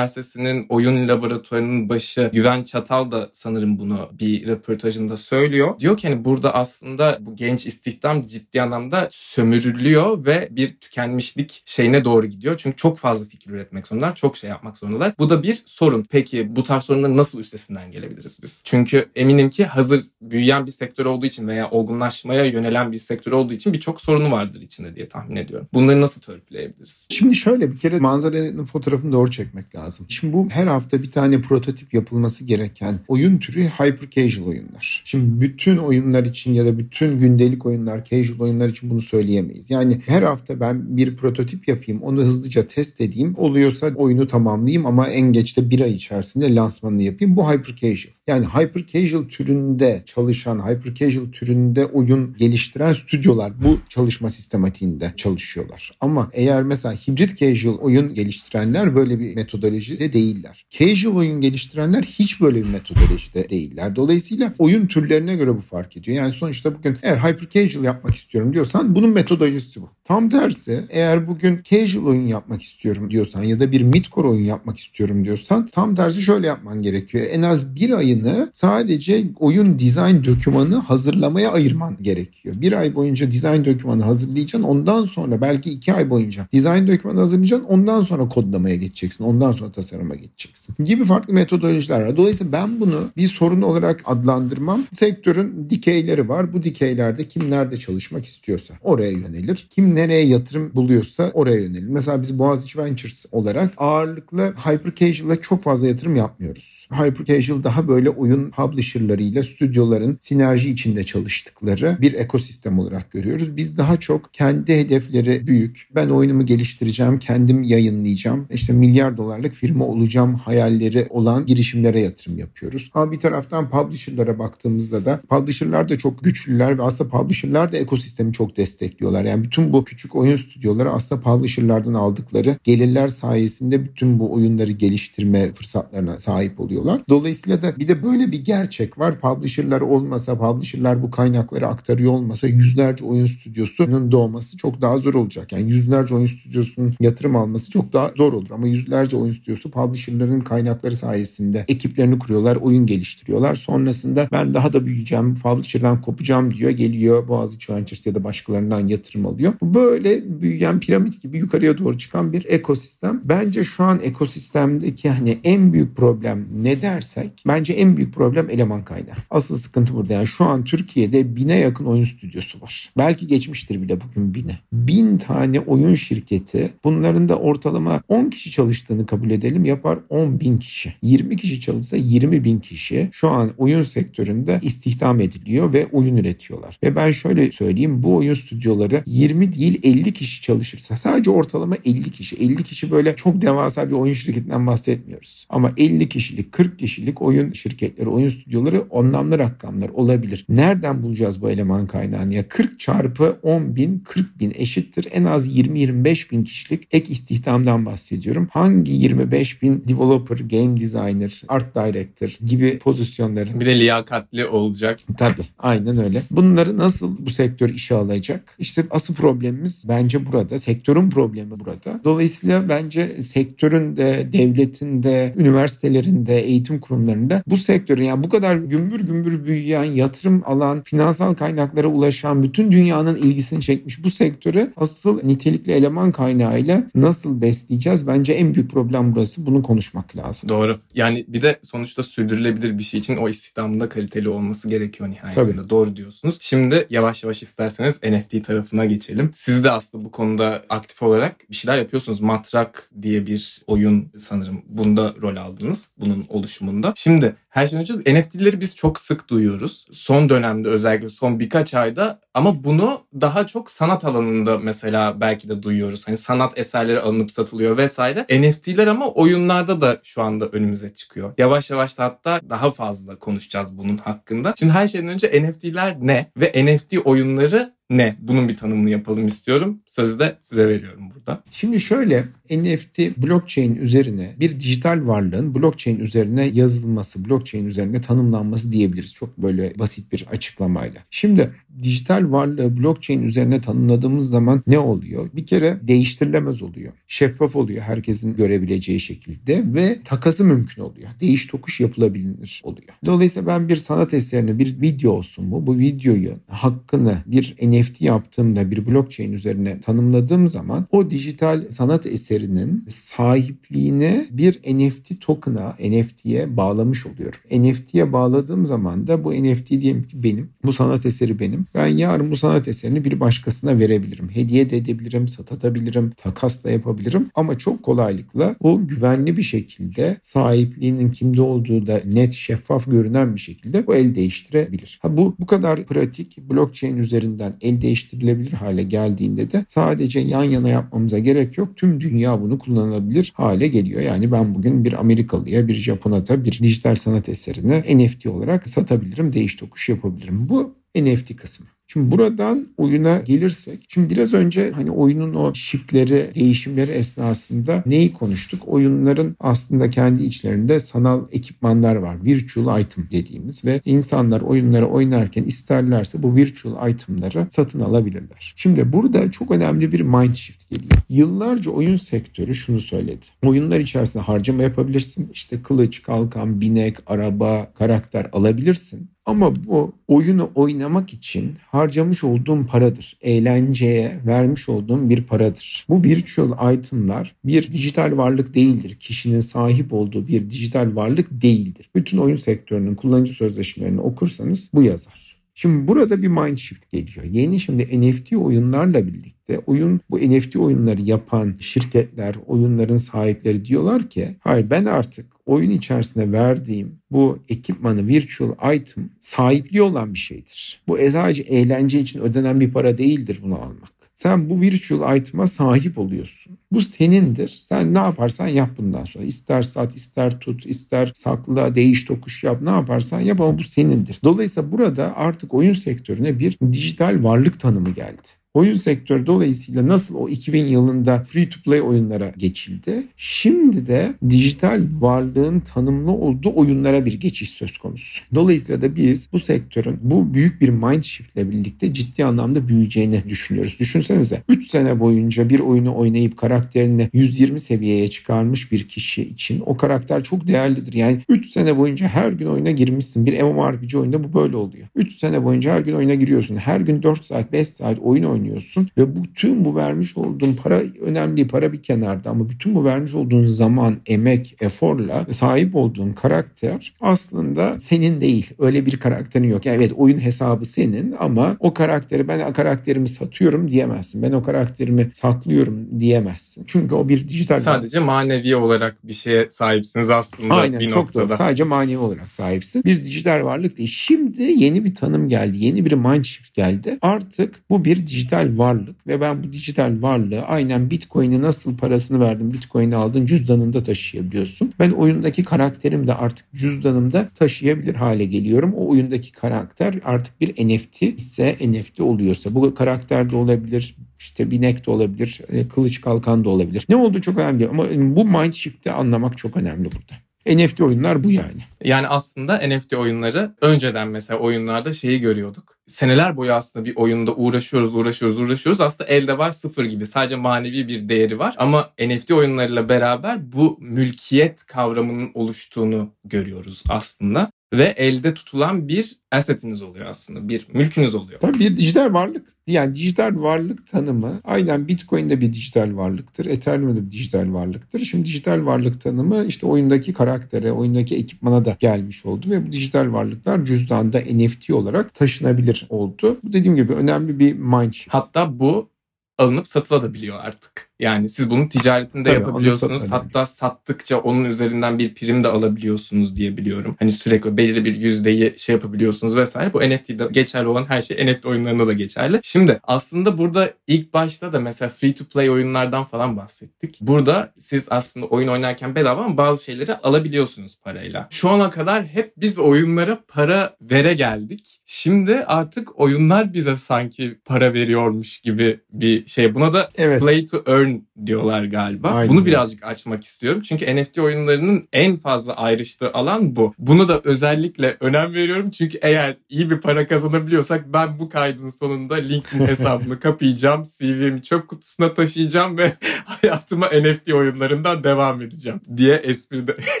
[0.40, 5.78] Üniversitesi'nin oyun laboratuvarının başı Güven Çatal da sanırım bunu bir röportajında söylüyor.
[5.78, 12.04] Diyor ki hani burada aslında bu genç istihdam ciddi anlamda sömürülüyor ve bir tükenmişlik şeyine
[12.04, 12.54] doğru gidiyor.
[12.58, 15.14] Çünkü çok fazla fikir üretmek zorundalar, çok şey yapmak zorundalar.
[15.18, 16.06] Bu da bir sorun.
[16.10, 18.62] Peki bu tarz sorunları nasıl üstesinden gelebiliriz biz?
[18.64, 23.54] Çünkü eminim ki hazır büyüyen bir sektör olduğu için veya olgunlaşmaya yönelen bir sektör olduğu
[23.54, 25.68] için birçok sorunu vardır içinde diye tahmin ediyorum.
[25.74, 27.08] Bunları nasıl törpüleyebiliriz?
[27.10, 30.06] Şimdi şöyle bir kere manzaranın fotoğrafını doğru çekmek lazım.
[30.08, 35.02] Şimdi bu her hafta bir tane prototip yapılması gereken oyun türü hyper casual oyunlar.
[35.04, 39.70] Şimdi bütün oyunlar için ya da bütün gündelik oyunlar, casual oyunlar için bunu söyleyemeyiz.
[39.70, 43.34] Yani her hafta ben bir prototip yapayım, onu hızlıca test edeyim.
[43.36, 47.36] Oluyorsa oyunu tamamlayayım ama en geç de bir ay içerisinde lansmanını yapayım.
[47.36, 48.12] Bu hyper casual.
[48.26, 55.90] Yani hyper casual türünde çalışan, hyper casual türünde oyun geliştiren stüdyolar bu çalışma sistematiğinde çalışıyorlar.
[56.00, 60.66] Ama eğer mesela hibrit casual oyun geliştirenler böyle bir metodolojide değiller.
[60.70, 63.96] Casual oyun geliştirenler hiç böyle bir metodolojide değiller.
[63.96, 66.16] Dolayısıyla oyun türlerine göre bu fark ediyor.
[66.16, 69.90] Yani sonuçta bugün eğer hyper casual yapmak istiyorum diyorsan bunun metodolojisi bu.
[70.04, 74.78] Tam tersi eğer bugün casual oyun yapmak istiyorum diyorsan ya da bir midcore oyun yapmak
[74.78, 77.26] istiyorum diyorsan tam tersi şöyle yapman gerekiyor.
[77.30, 82.54] En az bir ayını sadece oyun design dokümanı hazırlamaya ayırman gerekiyor.
[82.58, 84.62] Bir ay boyunca design dokümanı hazırlayacaksın.
[84.62, 87.66] Ondan sonra belki iki ay boyunca design dokümanı hazırlayacaksın.
[87.66, 89.24] Ondan sonra kodlamaya geçeceksin.
[89.24, 89.72] Ondan sonra
[90.10, 90.74] tasarıma geçeceksin.
[90.84, 92.16] Gibi farklı metodolojiler var.
[92.16, 94.84] Dolayısıyla ben bunu bir sorun olarak adlandırmam.
[94.92, 96.52] Sektörün dikeyleri var.
[96.52, 99.66] Bu dikeylerde kim nerede çalışmak istiyorsa oraya yönelir.
[99.70, 101.88] Kim nereye yatırım buluyorsa oraya yönelir.
[101.88, 106.88] Mesela biz Boğaziçi Ventures olarak ağırlıklı hyper çok fazla yatırım yapmıyoruz.
[106.92, 113.56] Hyper casual daha böyle oyun publisher'larıyla stüdyoların sinerji içinde çalıştıkları bir ekosistem olarak görüyoruz.
[113.56, 115.88] Biz daha çok kendi hedefleri büyük.
[115.94, 118.46] Ben oyunumu geliştireceğim, kendim yayınlayacağım.
[118.50, 122.90] İşte milyar dolarlık firma olacağım hayalleri olan girişimlere yatırım yapıyoruz.
[122.94, 128.32] Ama bir taraftan publisher'lara baktığımızda da publisher'lar da çok güçlüler ve aslında publisher'lar da ekosistemi
[128.32, 129.24] çok destekliyorlar.
[129.24, 135.52] Yani bütün bu küçük oyun stüdyoları aslında publisher'lardan aldıkları gelirler sayesinde bütün bu oyunları geliştirme
[135.52, 137.02] fırsatlarına sahip oluyorlar.
[137.08, 139.20] Dolayısıyla da bir de böyle bir gerçek var.
[139.20, 145.52] Publisher'lar olmasa, publisher'lar bu kaynakları aktarıyor olmasa yüzlerce oyun stüdyosunun doğması çok daha zor olacak.
[145.52, 148.50] Yani yüzlerce oyun stüdyosunun yatırım alması çok daha zor olur.
[148.50, 153.54] Ama yüzlerce oyun stüdyosu publisher'ların kaynakları sayesinde ekiplerini kuruyorlar, oyun geliştiriyorlar.
[153.54, 156.70] Sonrasında ben daha da büyüyeceğim, publisher'dan kopacağım diyor.
[156.70, 159.52] Geliyor Boğaziçi Ventures ya da başkalarından yatırım alıyor.
[159.62, 163.20] Böyle büyüyen piramit gibi yukarıya doğru çıkan bir ekosistem.
[163.24, 168.84] Bence şu an ekosistemdeki hani en büyük problem ne dersek bence en büyük problem eleman
[168.84, 169.16] kaynağı.
[169.30, 170.12] Asıl sıkıntı burada.
[170.12, 172.92] Yani şu an Türkiye'de bine yakın oyun stüdyosu var.
[172.98, 174.58] Belki geçmiştir bile bugün bine.
[174.72, 180.58] Bin tane oyun şirketi bunların da ortalama 10 kişi çalıştığını kabul edelim yapar 10 bin
[180.58, 180.94] kişi.
[181.02, 186.78] 20 kişi çalışsa 20 bin kişi şu an oyun sektöründe istihdam ediliyor ve oyun üretiyorlar.
[186.84, 192.10] Ve ben şöyle söyleyeyim bu oyun stüdyoları 20 değil 50 kişi çalışırsa sadece ortalama 50
[192.10, 192.36] kişi.
[192.36, 195.46] 50 kişi böyle çok devasa bir oyun şirketinden bahsetmiyoruz.
[195.48, 200.46] Ama 50 kişilik 40 kişilik oyun şirketleri, oyun stüdyoları anlamlı rakamlar olabilir.
[200.48, 202.34] Nereden bulacağız bu eleman kaynağını?
[202.34, 205.08] Ya 40 çarpı 10 bin 40 bin eşittir.
[205.12, 208.48] En az 20-25 bin kişilik ek istihdamdan bahsediyorum.
[208.50, 214.98] Hangi 25 bin developer, game designer, art director gibi pozisyonların Bir de liyakatli olacak.
[215.18, 216.22] Tabii aynen öyle.
[216.30, 218.54] Bunları nasıl bu sektör işe alacak?
[218.58, 220.58] İşte asıl problemimiz bence burada.
[220.58, 222.00] Sektörün problemi burada.
[222.04, 228.56] Dolayısıyla bence sektörün de, devletin de, üniversitelerin de, eğitim kurumlarında bu sektörün yani bu kadar
[228.56, 235.24] gümbür gümbür büyüyen, yatırım alan, finansal kaynaklara ulaşan, bütün dünyanın ilgisini çekmiş bu sektörü asıl
[235.24, 238.06] nitelikli eleman kaynağıyla nasıl besleyeceğiz?
[238.06, 239.46] Bence en büyük problem burası.
[239.50, 240.48] Bunu konuşmak lazım.
[240.48, 240.78] Doğru.
[240.94, 245.56] Yani bir de sonuçta sürdürülebilir bir şey için o istihdamın da kaliteli olması gerekiyor nihayetinde.
[245.56, 245.70] Tabii.
[245.70, 246.38] Doğru diyorsunuz.
[246.40, 249.30] Şimdi yavaş yavaş isterseniz NFT tarafına geçelim.
[249.34, 252.20] Siz de aslında bu konuda aktif olarak bir şeyler yapıyorsunuz.
[252.20, 255.88] Matrak diye bir oyun sanırım bunda rol aldınız.
[255.98, 256.92] Bunun oluşumunda.
[256.96, 259.86] Şimdi her şeyden önce NFT'leri biz çok sık duyuyoruz.
[259.92, 265.62] Son dönemde özellikle son birkaç ayda ama bunu daha çok sanat alanında mesela belki de
[265.62, 266.08] duyuyoruz.
[266.08, 268.26] Hani sanat eserleri alınıp satılıyor vesaire.
[268.40, 269.08] NFT'ler ama
[269.40, 271.34] oyunlarda da şu anda önümüze çıkıyor.
[271.38, 274.54] Yavaş yavaş da hatta daha fazla konuşacağız bunun hakkında.
[274.58, 278.16] Şimdi her şeyden önce NFT'ler ne ve NFT oyunları ne?
[278.20, 279.80] Bunun bir tanımını yapalım istiyorum.
[279.86, 281.42] Sözü de size veriyorum burada.
[281.50, 289.14] Şimdi şöyle NFT blockchain üzerine bir dijital varlığın blockchain üzerine yazılması, blockchain üzerine tanımlanması diyebiliriz.
[289.14, 291.00] Çok böyle basit bir açıklamayla.
[291.10, 291.50] Şimdi
[291.82, 295.28] dijital varlığı blockchain üzerine tanımladığımız zaman ne oluyor?
[295.34, 296.92] Bir kere değiştirilemez oluyor.
[297.06, 301.08] Şeffaf oluyor herkesin görebileceği şekilde ve takası mümkün oluyor.
[301.20, 302.88] Değiş tokuş yapılabilir oluyor.
[303.04, 305.66] Dolayısıyla ben bir sanat eserini bir video olsun bu.
[305.66, 312.84] Bu videoyu hakkını bir NFT yaptığımda bir blockchain üzerine tanımladığım zaman o dijital sanat eserinin
[312.88, 317.40] sahipliğini bir NFT token'a, NFT'ye bağlamış oluyorum.
[317.50, 321.66] NFT'ye bağladığım zaman da bu NFT diyelim ki benim, bu sanat eseri benim.
[321.74, 324.28] Ben yarın bu sanat eserini bir başkasına verebilirim.
[324.28, 327.30] Hediye de edebilirim, satabilirim, takas da yapabilirim.
[327.34, 333.40] Ama çok kolaylıkla o güvenli bir şekilde sahipliğinin kimde olduğu da net, şeffaf görünen bir
[333.40, 334.98] şekilde bu el değiştirebilir.
[335.02, 340.68] Ha bu bu kadar pratik blockchain üzerinden el değiştirilebilir hale geldiğinde de sadece yan yana
[340.68, 341.76] yapmamıza gerek yok.
[341.76, 344.00] Tüm dünya bunu kullanılabilir hale geliyor.
[344.00, 349.32] Yani ben bugün bir Amerikalıya, bir Japon'a da bir dijital sanat eserini NFT olarak satabilirim,
[349.32, 350.48] değiş tokuş yapabilirim.
[350.48, 351.66] Bu NFT kısmı.
[351.92, 358.62] Şimdi buradan oyuna gelirsek, şimdi biraz önce hani oyunun o shiftleri, değişimleri esnasında neyi konuştuk?
[358.66, 362.24] Oyunların aslında kendi içlerinde sanal ekipmanlar var.
[362.24, 368.54] Virtual item dediğimiz ve insanlar oyunları oynarken isterlerse bu virtual itemları satın alabilirler.
[368.56, 370.92] Şimdi burada çok önemli bir mind shift geliyor.
[371.08, 373.26] Yıllarca oyun sektörü şunu söyledi.
[373.42, 375.30] Oyunlar içerisinde harcama yapabilirsin.
[375.32, 379.10] İşte kılıç, kalkan, binek, araba, karakter alabilirsin.
[379.26, 383.18] Ama bu oyunu oynamak için harcamış olduğum paradır.
[383.20, 385.86] Eğlenceye vermiş olduğum bir paradır.
[385.88, 388.96] Bu virtual itemlar bir dijital varlık değildir.
[389.00, 391.90] Kişinin sahip olduğu bir dijital varlık değildir.
[391.94, 395.30] Bütün oyun sektörünün kullanıcı sözleşmelerini okursanız bu yazar.
[395.54, 397.24] Şimdi burada bir mind shift geliyor.
[397.24, 404.36] Yeni şimdi NFT oyunlarla birlikte oyun bu NFT oyunları yapan şirketler, oyunların sahipleri diyorlar ki
[404.40, 410.82] hayır ben artık oyun içerisinde verdiğim bu ekipmanı virtual item sahipliği olan bir şeydir.
[410.88, 414.00] Bu sadece eğlence için ödenen bir para değildir bunu almak.
[414.14, 416.58] Sen bu virtual item'a sahip oluyorsun.
[416.72, 417.48] Bu senindir.
[417.48, 419.24] Sen ne yaparsan yap bundan sonra.
[419.24, 422.62] İster sat, ister tut, ister sakla, değiş tokuş yap.
[422.62, 424.20] Ne yaparsan yap ama bu senindir.
[424.24, 428.39] Dolayısıyla burada artık oyun sektörüne bir dijital varlık tanımı geldi.
[428.54, 433.02] Oyun sektörü dolayısıyla nasıl o 2000 yılında free to play oyunlara geçildi.
[433.16, 438.22] Şimdi de dijital varlığın tanımlı olduğu oyunlara bir geçiş söz konusu.
[438.34, 443.22] Dolayısıyla da biz bu sektörün bu büyük bir mind shift ile birlikte ciddi anlamda büyüyeceğini
[443.28, 443.76] düşünüyoruz.
[443.80, 449.76] Düşünsenize 3 sene boyunca bir oyunu oynayıp karakterini 120 seviyeye çıkarmış bir kişi için o
[449.76, 450.92] karakter çok değerlidir.
[450.92, 453.26] Yani 3 sene boyunca her gün oyuna girmişsin.
[453.26, 454.86] Bir MMORPG oyunda bu böyle oluyor.
[454.94, 456.56] 3 sene boyunca her gün oyuna giriyorsun.
[456.56, 460.82] Her gün 4 saat 5 saat oyun oynuyorsun oynuyorsun ve bütün bu vermiş olduğun para
[461.00, 466.94] önemli para bir kenarda ama bütün bu vermiş olduğun zaman, emek, eforla sahip olduğun karakter
[467.00, 468.50] aslında senin değil.
[468.58, 469.66] Öyle bir karakterin yok.
[469.66, 474.22] Yani evet oyun hesabı senin ama o karakteri ben karakterimi satıyorum diyemezsin.
[474.22, 476.64] Ben o karakterimi saklıyorum diyemezsin.
[476.66, 481.28] Çünkü o bir dijital sadece manevi olarak bir şeye sahipsiniz aslında Aynen, bir çok noktada.
[481.28, 481.36] Doğru.
[481.36, 482.84] Sadece manevi olarak sahipsin.
[482.84, 483.88] Bir dijital varlık değil.
[483.88, 485.64] Şimdi yeni bir tanım geldi.
[485.64, 486.98] Yeni bir mind shift geldi.
[487.02, 492.20] Artık bu bir dijital dijital varlık ve ben bu dijital varlığı aynen Bitcoin'e nasıl parasını
[492.20, 494.74] verdim Bitcoin'i aldın cüzdanında taşıyabiliyorsun.
[494.78, 498.74] Ben oyundaki karakterim de artık cüzdanımda taşıyabilir hale geliyorum.
[498.74, 504.86] O oyundaki karakter artık bir NFT ise NFT oluyorsa bu karakter de olabilir işte binek
[504.86, 506.86] de olabilir, e, kılıç kalkan da olabilir.
[506.88, 510.29] Ne oldu çok önemli ama bu mind shift'i anlamak çok önemli burada.
[510.56, 511.60] NFT oyunlar bu yani.
[511.84, 515.76] Yani aslında NFT oyunları önceden mesela oyunlarda şeyi görüyorduk.
[515.86, 518.80] Seneler boyu aslında bir oyunda uğraşıyoruz, uğraşıyoruz, uğraşıyoruz.
[518.80, 520.06] Aslında elde var sıfır gibi.
[520.06, 521.54] Sadece manevi bir değeri var.
[521.58, 529.82] Ama NFT oyunlarıyla beraber bu mülkiyet kavramının oluştuğunu görüyoruz aslında ve elde tutulan bir assetiniz
[529.82, 530.48] oluyor aslında.
[530.48, 531.38] Bir mülkünüz oluyor.
[531.40, 532.46] Tabii bir dijital varlık.
[532.66, 536.46] Yani dijital varlık tanımı aynen Bitcoin de bir dijital varlıktır.
[536.46, 538.00] Ethereum da bir dijital varlıktır.
[538.00, 543.12] Şimdi dijital varlık tanımı işte oyundaki karaktere, oyundaki ekipmana da gelmiş oldu ve bu dijital
[543.12, 546.38] varlıklar cüzdanda NFT olarak taşınabilir oldu.
[546.44, 547.94] Bu dediğim gibi önemli bir mind.
[548.08, 548.90] Hatta bu
[549.38, 550.89] alınıp satılabiliyor artık.
[551.00, 553.02] Yani siz bunun ticaretinde Tabii, yapabiliyorsunuz.
[553.02, 556.96] onu Hatta sattıkça onun üzerinden bir prim de alabiliyorsunuz diye biliyorum.
[556.98, 559.72] Hani sürekli belirli bir yüzdeyi şey yapabiliyorsunuz vesaire.
[559.72, 562.40] Bu NFT'de geçerli olan her şey NFT oyunlarında da geçerli.
[562.42, 566.98] Şimdi aslında burada ilk başta da mesela free to play oyunlardan falan bahsettik.
[567.00, 571.26] Burada siz aslında oyun oynarken bedava ama bazı şeyleri alabiliyorsunuz parayla.
[571.30, 574.80] Şu ana kadar hep biz oyunlara para vere geldik.
[574.84, 579.54] Şimdi artık oyunlar bize sanki para veriyormuş gibi bir şey.
[579.54, 580.20] Buna da Evet.
[580.22, 582.08] play to earn doing diyorlar galiba.
[582.08, 583.62] Aynen Bunu birazcık açmak istiyorum.
[583.62, 586.74] Çünkü NFT oyunlarının en fazla ayrıştığı alan bu.
[586.78, 588.70] Bunu da özellikle önem veriyorum.
[588.70, 593.84] Çünkü eğer iyi bir para kazanabiliyorsak ben bu kaydın sonunda LinkedIn hesabını kapayacağım.
[593.98, 595.92] CV'mi çöp kutusuna taşıyacağım ve
[596.24, 599.76] hayatıma NFT oyunlarından devam edeceğim diye espri de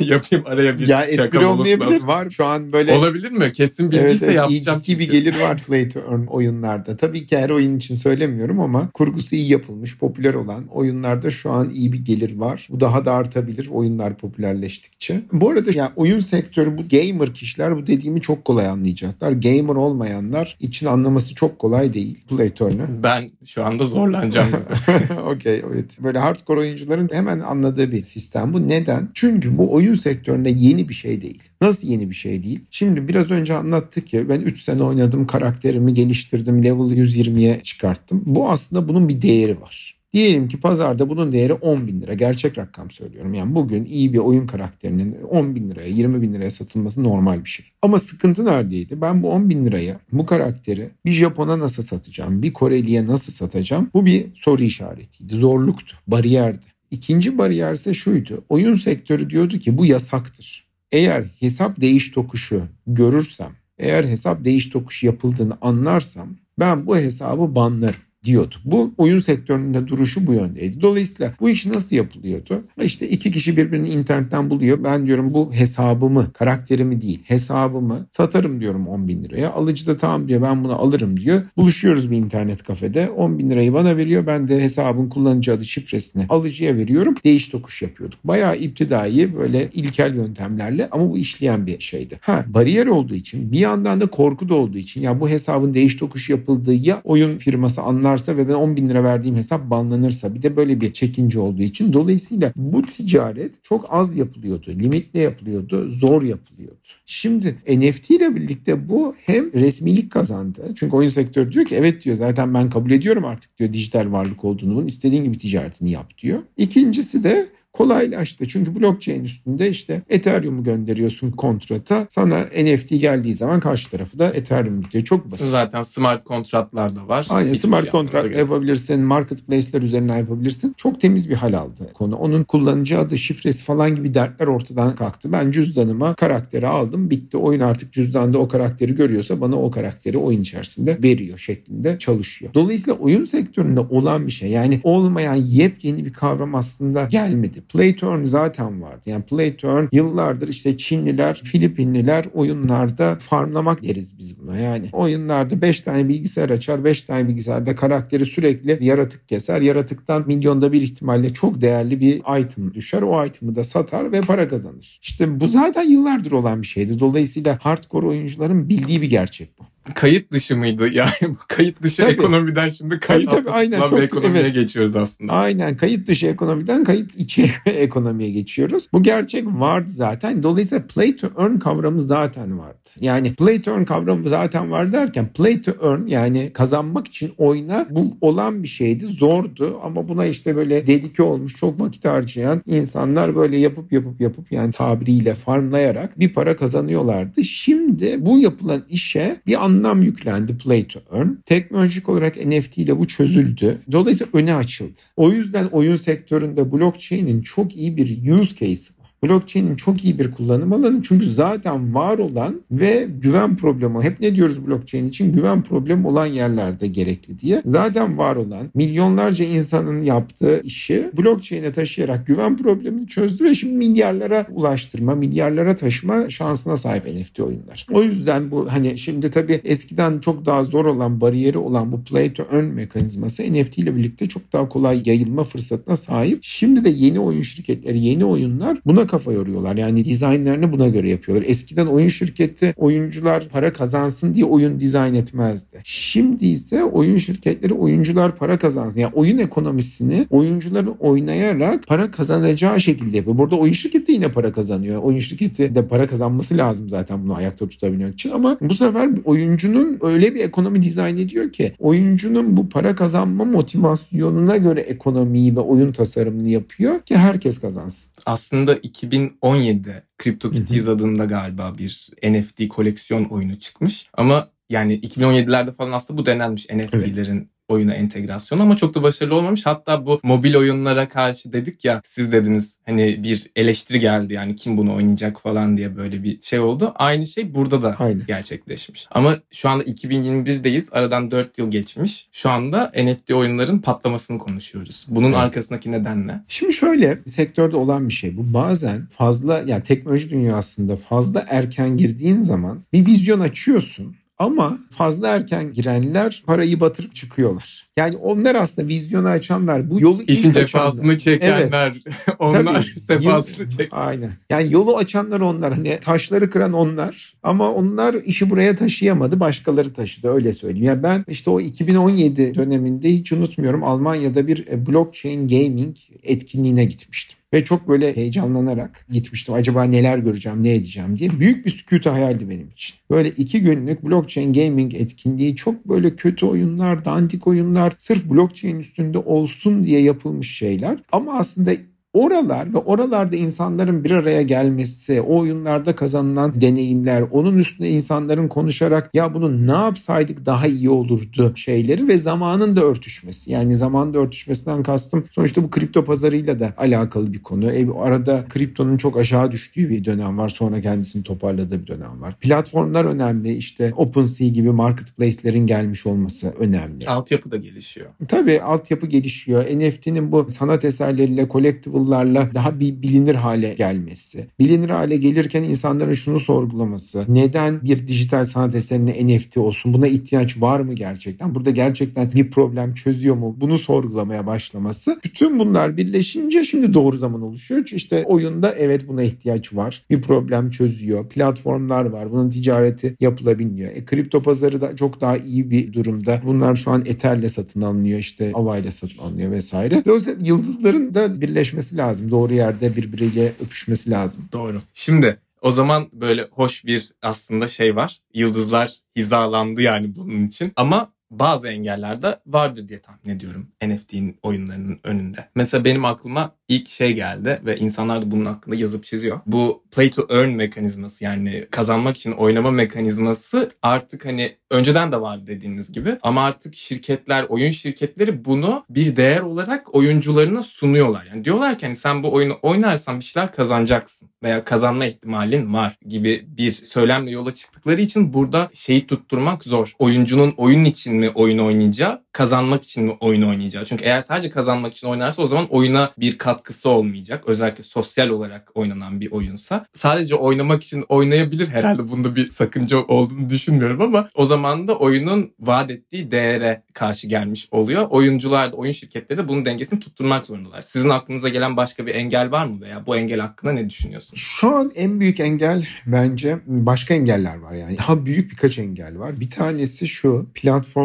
[0.00, 2.02] yapayım araya bir ya espri olmayabilir.
[2.02, 3.52] Var şu an böyle Olabilir mi?
[3.52, 4.82] Kesin Evet, bildiyse evet, iyi yapacağım.
[4.82, 6.96] ciddi bir gelir var play to earn oyunlarda.
[6.96, 10.66] Tabii ki her oyun için söylemiyorum ama kurgusu iyi yapılmış, popüler olan
[11.10, 12.68] oyunlarda şu an iyi bir gelir var.
[12.70, 15.22] Bu daha da artabilir oyunlar popülerleştikçe.
[15.32, 19.32] Bu arada ya oyun sektörü bu gamer kişiler bu dediğimi çok kolay anlayacaklar.
[19.32, 23.02] Gamer olmayanlar için anlaması çok kolay değil play earn'ü.
[23.02, 24.48] Ben şu anda zorlanacağım.
[25.26, 25.98] Okey evet.
[26.02, 28.68] Böyle hardcore oyuncuların hemen anladığı bir sistem bu.
[28.68, 29.08] Neden?
[29.14, 31.42] Çünkü bu oyun sektöründe yeni bir şey değil.
[31.60, 32.60] Nasıl yeni bir şey değil?
[32.70, 38.22] Şimdi biraz önce anlattık ya ben 3 sene oynadım karakterimi geliştirdim level 120'ye çıkarttım.
[38.26, 39.99] Bu aslında bunun bir değeri var.
[40.12, 42.14] Diyelim ki pazarda bunun değeri 10 bin lira.
[42.14, 43.34] Gerçek rakam söylüyorum.
[43.34, 47.48] Yani bugün iyi bir oyun karakterinin 10 bin liraya 20 bin liraya satılması normal bir
[47.48, 47.66] şey.
[47.82, 49.00] Ama sıkıntı neredeydi?
[49.00, 52.42] Ben bu 10 bin liraya bu karakteri bir Japon'a nasıl satacağım?
[52.42, 53.90] Bir Koreli'ye nasıl satacağım?
[53.94, 55.34] Bu bir soru işaretiydi.
[55.34, 55.96] Zorluktu.
[56.06, 56.66] Bariyerdi.
[56.90, 58.44] İkinci bariyer ise şuydu.
[58.48, 60.70] Oyun sektörü diyordu ki bu yasaktır.
[60.92, 68.00] Eğer hesap değiş tokuşu görürsem, eğer hesap değiş tokuşu yapıldığını anlarsam ben bu hesabı banlarım
[68.24, 68.54] diyordu.
[68.64, 70.80] Bu oyun sektöründe duruşu bu yöndeydi.
[70.82, 72.64] Dolayısıyla bu iş nasıl yapılıyordu?
[72.82, 74.84] İşte iki kişi birbirini internetten buluyor.
[74.84, 79.52] Ben diyorum bu hesabımı, karakterimi değil hesabımı satarım diyorum 10 bin liraya.
[79.52, 81.42] Alıcı da tamam diyor ben bunu alırım diyor.
[81.56, 83.10] Buluşuyoruz bir internet kafede.
[83.10, 84.26] 10 bin lirayı bana veriyor.
[84.26, 87.14] Ben de hesabın kullanıcı adı şifresini alıcıya veriyorum.
[87.24, 88.18] Değiş tokuş yapıyorduk.
[88.24, 92.18] Bayağı iptidai böyle ilkel yöntemlerle ama bu işleyen bir şeydi.
[92.20, 95.96] Ha bariyer olduğu için bir yandan da korku da olduğu için ya bu hesabın değiş
[95.96, 100.42] tokuş yapıldığı ya oyun firması anlarsa ve ben 10 bin lira verdiğim hesap banlanırsa bir
[100.42, 104.70] de böyle bir çekince olduğu için dolayısıyla bu ticaret çok az yapılıyordu.
[104.70, 105.90] Limitle yapılıyordu.
[105.90, 106.76] Zor yapılıyordu.
[107.06, 110.72] Şimdi NFT ile birlikte bu hem resmilik kazandı.
[110.76, 114.44] Çünkü oyun sektörü diyor ki evet diyor zaten ben kabul ediyorum artık diyor dijital varlık
[114.44, 116.42] olduğunu bunun istediğin gibi ticaretini yap diyor.
[116.56, 118.48] İkincisi de kolaylaştı.
[118.48, 122.06] Çünkü blockchain üstünde işte Ethereum'u gönderiyorsun kontrata.
[122.08, 125.04] Sana NFT geldiği zaman karşı tarafı da Ethereum diyor.
[125.04, 125.46] Çok basit.
[125.46, 127.26] Zaten smart kontratlar da var.
[127.28, 130.74] Aynen Hiçbir smart şey kontrat yapabilirsin, marketplace'ler üzerinden yapabilirsin.
[130.76, 132.16] Çok temiz bir hal aldı konu.
[132.16, 135.32] Onun kullanıcı adı, şifresi falan gibi dertler ortadan kalktı.
[135.32, 137.36] Ben cüzdanıma karakteri aldım, bitti.
[137.36, 142.54] Oyun artık cüzdanda o karakteri görüyorsa bana o karakteri oyun içerisinde veriyor şeklinde çalışıyor.
[142.54, 144.50] Dolayısıyla oyun sektöründe olan bir şey.
[144.50, 147.59] Yani olmayan yepyeni bir kavram aslında gelmedi.
[147.68, 149.00] Play to earn zaten vardı.
[149.06, 154.58] Yani play to earn yıllardır işte Çinliler, Filipinliler oyunlarda farmlamak deriz biz buna.
[154.58, 159.60] Yani oyunlarda 5 tane bilgisayar açar, 5 tane bilgisayarda karakteri sürekli yaratık keser.
[159.60, 163.02] Yaratıktan milyonda bir ihtimalle çok değerli bir item düşer.
[163.02, 164.98] O item'ı da satar ve para kazanır.
[165.02, 167.00] İşte bu zaten yıllardır olan bir şeydi.
[167.00, 169.69] Dolayısıyla hardcore oyuncuların bildiği bir gerçek bu.
[169.94, 170.88] Kayıt dışı mıydı?
[171.00, 172.12] Yani kayıt dışı Tabii.
[172.12, 173.80] ekonomiden şimdi kayıt Tabii, tabii, aynen.
[173.86, 174.54] Çok- ekonomiye evet.
[174.54, 175.32] geçiyoruz aslında.
[175.32, 178.88] Aynen kayıt dışı ekonomiden kayıt içi ekonomiye geçiyoruz.
[178.92, 180.42] Bu gerçek vardı zaten.
[180.42, 182.90] Dolayısıyla play to earn kavramı zaten vardı.
[183.00, 187.86] Yani play to earn kavramı zaten var derken play to earn yani kazanmak için oyna
[187.90, 189.06] bu olan bir şeydi.
[189.06, 194.52] Zordu ama buna işte böyle dedike olmuş çok vakit harcayan insanlar böyle yapıp yapıp yapıp
[194.52, 197.44] yani tabiriyle farmlayarak bir para kazanıyorlardı.
[197.44, 201.28] Şimdi bu yapılan işe bir anlam yüklendi play to earn.
[201.44, 203.78] Teknolojik olarak NFT ile bu çözüldü.
[203.92, 205.00] Dolayısıyla öne açıldı.
[205.16, 208.92] O yüzden oyun sektöründe blockchain'in çok iyi bir use case.
[209.24, 214.34] Blockchain'in çok iyi bir kullanım alanı çünkü zaten var olan ve güven problemi hep ne
[214.34, 220.60] diyoruz blockchain için güven problemi olan yerlerde gerekli diye zaten var olan milyonlarca insanın yaptığı
[220.64, 227.40] işi blockchain'e taşıyarak güven problemini çözdü ve şimdi milyarlara ulaştırma milyarlara taşıma şansına sahip NFT
[227.40, 227.86] oyunlar.
[227.92, 232.32] O yüzden bu hani şimdi tabii eskiden çok daha zor olan bariyeri olan bu play
[232.32, 236.38] to earn mekanizması NFT ile birlikte çok daha kolay yayılma fırsatına sahip.
[236.42, 239.76] Şimdi de yeni oyun şirketleri yeni oyunlar buna kafa yoruyorlar.
[239.76, 241.46] Yani dizaynlarını buna göre yapıyorlar.
[241.48, 245.80] Eskiden oyun şirketi oyuncular para kazansın diye oyun dizayn etmezdi.
[245.84, 249.00] Şimdi ise oyun şirketleri oyuncular para kazansın.
[249.00, 253.38] Yani oyun ekonomisini oyuncuların oynayarak para kazanacağı şekilde yapıyor.
[253.38, 255.02] Burada oyun şirketi yine para kazanıyor.
[255.02, 259.98] Oyun şirketi de para kazanması lazım zaten bunu ayakta tutabilmek için ama bu sefer oyuncunun
[260.02, 265.92] öyle bir ekonomi dizayn ediyor ki oyuncunun bu para kazanma motivasyonuna göre ekonomiyi ve oyun
[265.92, 268.10] tasarımını yapıyor ki herkes kazansın.
[268.26, 274.10] Aslında 2017'de CryptoKitties adında galiba bir NFT koleksiyon oyunu çıkmış.
[274.12, 279.34] Ama yani 2017'lerde falan aslında bu denenmiş NFT'lerin evet oyuna entegrasyon ama çok da başarılı
[279.34, 279.66] olmamış.
[279.66, 284.76] Hatta bu mobil oyunlara karşı dedik ya siz dediniz hani bir eleştiri geldi yani kim
[284.76, 286.92] bunu oynayacak falan diye böyle bir şey oldu.
[286.96, 288.26] Aynı şey burada da Aynen.
[288.26, 289.06] gerçekleşmiş.
[289.10, 290.92] Ama şu anda 2021'deyiz.
[290.92, 292.28] Aradan 4 yıl geçmiş.
[292.32, 295.06] Şu anda NFT oyunların patlamasını konuşuyoruz.
[295.08, 295.36] Bunun evet.
[295.36, 296.44] arkasındaki neden ne?
[296.48, 298.36] Şimdi şöyle sektörde olan bir şey.
[298.36, 305.28] Bu bazen fazla yani teknoloji dünyasında fazla erken girdiğin zaman bir vizyon açıyorsun ama fazla
[305.28, 307.88] erken girenler parayı batırıp çıkıyorlar.
[307.96, 309.90] Yani onlar aslında vizyonu açanlar.
[309.90, 311.92] Bu yolu İşin cefasını çekenler.
[312.06, 312.16] Evet.
[312.38, 313.96] onlar Tabii, sefasını çeken.
[313.96, 314.30] Aynen.
[314.50, 315.74] Yani yolu açanlar onlar.
[315.74, 317.34] Hani taşları kıran onlar.
[317.42, 319.40] Ama onlar işi buraya taşıyamadı.
[319.40, 320.86] Başkaları taşıdı öyle söyleyeyim.
[320.86, 327.39] Yani ben işte o 2017 döneminde hiç unutmuyorum Almanya'da bir e, blockchain gaming etkinliğine gitmiştim.
[327.54, 329.54] Ve çok böyle heyecanlanarak gitmiştim.
[329.54, 331.40] Acaba neler göreceğim, ne edeceğim diye.
[331.40, 332.96] Büyük bir sükûtu hayaldi benim için.
[333.10, 339.18] Böyle iki günlük blockchain gaming etkinliği çok böyle kötü oyunlar, dandik oyunlar, sırf blockchain üstünde
[339.18, 340.98] olsun diye yapılmış şeyler.
[341.12, 341.72] Ama aslında
[342.12, 349.10] Oralar ve oralarda insanların bir araya gelmesi, o oyunlarda kazanılan deneyimler, onun üstüne insanların konuşarak
[349.14, 353.50] ya bunu ne yapsaydık daha iyi olurdu şeyleri ve zamanın da örtüşmesi.
[353.50, 357.72] Yani zamanın da örtüşmesinden kastım sonuçta bu kripto pazarıyla da alakalı bir konu.
[357.72, 360.48] E, arada kriptonun çok aşağı düştüğü bir dönem var.
[360.48, 362.36] Sonra kendisini toparladığı bir dönem var.
[362.40, 363.52] Platformlar önemli.
[363.52, 367.08] İşte OpenSea gibi marketplace'lerin gelmiş olması önemli.
[367.08, 368.06] Altyapı da gelişiyor.
[368.28, 369.64] Tabii altyapı gelişiyor.
[369.64, 374.46] NFT'nin bu sanat eserleriyle collectible yollarla daha bir bilinir hale gelmesi.
[374.58, 377.24] Bilinir hale gelirken insanların şunu sorgulaması.
[377.28, 379.94] Neden bir dijital sanat eserine NFT olsun?
[379.94, 381.54] Buna ihtiyaç var mı gerçekten?
[381.54, 383.56] Burada gerçekten bir problem çözüyor mu?
[383.60, 385.20] Bunu sorgulamaya başlaması.
[385.24, 387.88] Bütün bunlar birleşince şimdi doğru zaman oluşuyor.
[387.92, 390.02] İşte oyunda evet buna ihtiyaç var.
[390.10, 391.28] Bir problem çözüyor.
[391.28, 392.32] Platformlar var.
[392.32, 393.90] Bunun ticareti yapılabiliyor.
[393.94, 396.40] E, kripto pazarı da çok daha iyi bir durumda.
[396.46, 398.18] Bunlar şu an Ether'le satın alınıyor.
[398.18, 400.04] işte Ava'yla satın alınıyor vesaire.
[400.06, 402.30] Dolayısıyla yıldızların da birleşmesi öpüşmesi lazım.
[402.30, 404.48] Doğru yerde birbiriyle öpüşmesi lazım.
[404.52, 404.82] Doğru.
[404.94, 408.20] Şimdi o zaman böyle hoş bir aslında şey var.
[408.34, 410.72] Yıldızlar hizalandı yani bunun için.
[410.76, 415.48] Ama bazı engeller de vardır diye tahmin ediyorum NFT'nin oyunlarının önünde.
[415.54, 419.40] Mesela benim aklıma ilk şey geldi ve insanlar da bunun hakkında yazıp çiziyor.
[419.46, 425.46] Bu play to earn mekanizması yani kazanmak için oynama mekanizması artık hani önceden de vardı
[425.46, 431.26] dediğiniz gibi ama artık şirketler, oyun şirketleri bunu bir değer olarak oyuncularına sunuyorlar.
[431.30, 435.96] Yani diyorlar ki hani sen bu oyunu oynarsan bir şeyler kazanacaksın veya kazanma ihtimalin var
[436.06, 439.92] gibi bir söylemle yola çıktıkları için burada şeyi tutturmak zor.
[439.98, 443.84] Oyuncunun oyun için mi oyun oynayacağı, kazanmak için mi oyun oynayacağı?
[443.84, 447.44] Çünkü eğer sadece kazanmak için oynarsa o zaman oyuna bir kat katkısı olmayacak.
[447.46, 449.86] Özellikle sosyal olarak oynanan bir oyunsa.
[449.92, 455.52] Sadece oynamak için oynayabilir herhalde bunda bir sakınca olduğunu düşünmüyorum ama o zaman da oyunun
[455.60, 458.06] vaat ettiği değere karşı gelmiş oluyor.
[458.10, 460.82] Oyuncular da oyun şirketleri de bunun dengesini tutturmak zorundalar.
[460.82, 464.40] Sizin aklınıza gelen başka bir engel var mı veya bu engel hakkında ne düşünüyorsunuz?
[464.40, 467.98] Şu an en büyük engel bence başka engeller var yani.
[467.98, 469.40] Daha büyük birkaç engel var.
[469.40, 470.46] Bir tanesi şu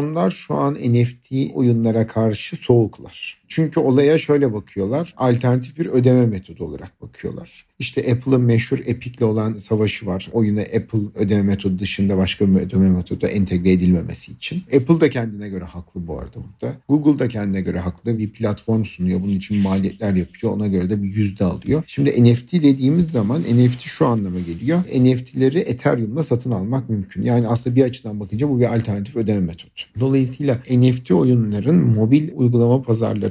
[0.06, 3.38] platformlar şu an NFT oyunlara karşı soğuklar.
[3.48, 5.14] Çünkü olaya şöyle bakıyorlar.
[5.18, 7.66] Alternatif bir ödeme metodu olarak bakıyorlar.
[7.80, 10.30] İşte Apple'ın meşhur Epic'le olan savaşı var.
[10.32, 14.64] Oyuna Apple ödeme metodu dışında başka bir ödeme metodu entegre edilmemesi için.
[14.76, 16.76] Apple da kendine göre haklı bu arada burada.
[16.90, 18.18] Google da kendine göre haklı.
[18.18, 19.22] Bir platform sunuyor.
[19.24, 20.54] Bunun için maliyetler yapıyor.
[20.54, 21.84] Ona göre de bir yüzde alıyor.
[21.88, 24.80] Şimdi NFT dediğimiz zaman NFT şu anlama geliyor.
[24.80, 27.22] NFT'leri Ethereum'la satın almak mümkün.
[27.22, 29.72] Yani aslında bir açıdan bakınca bu bir alternatif ödeme metodu.
[30.00, 32.82] Dolayısıyla NFT oyunların mobil uygulama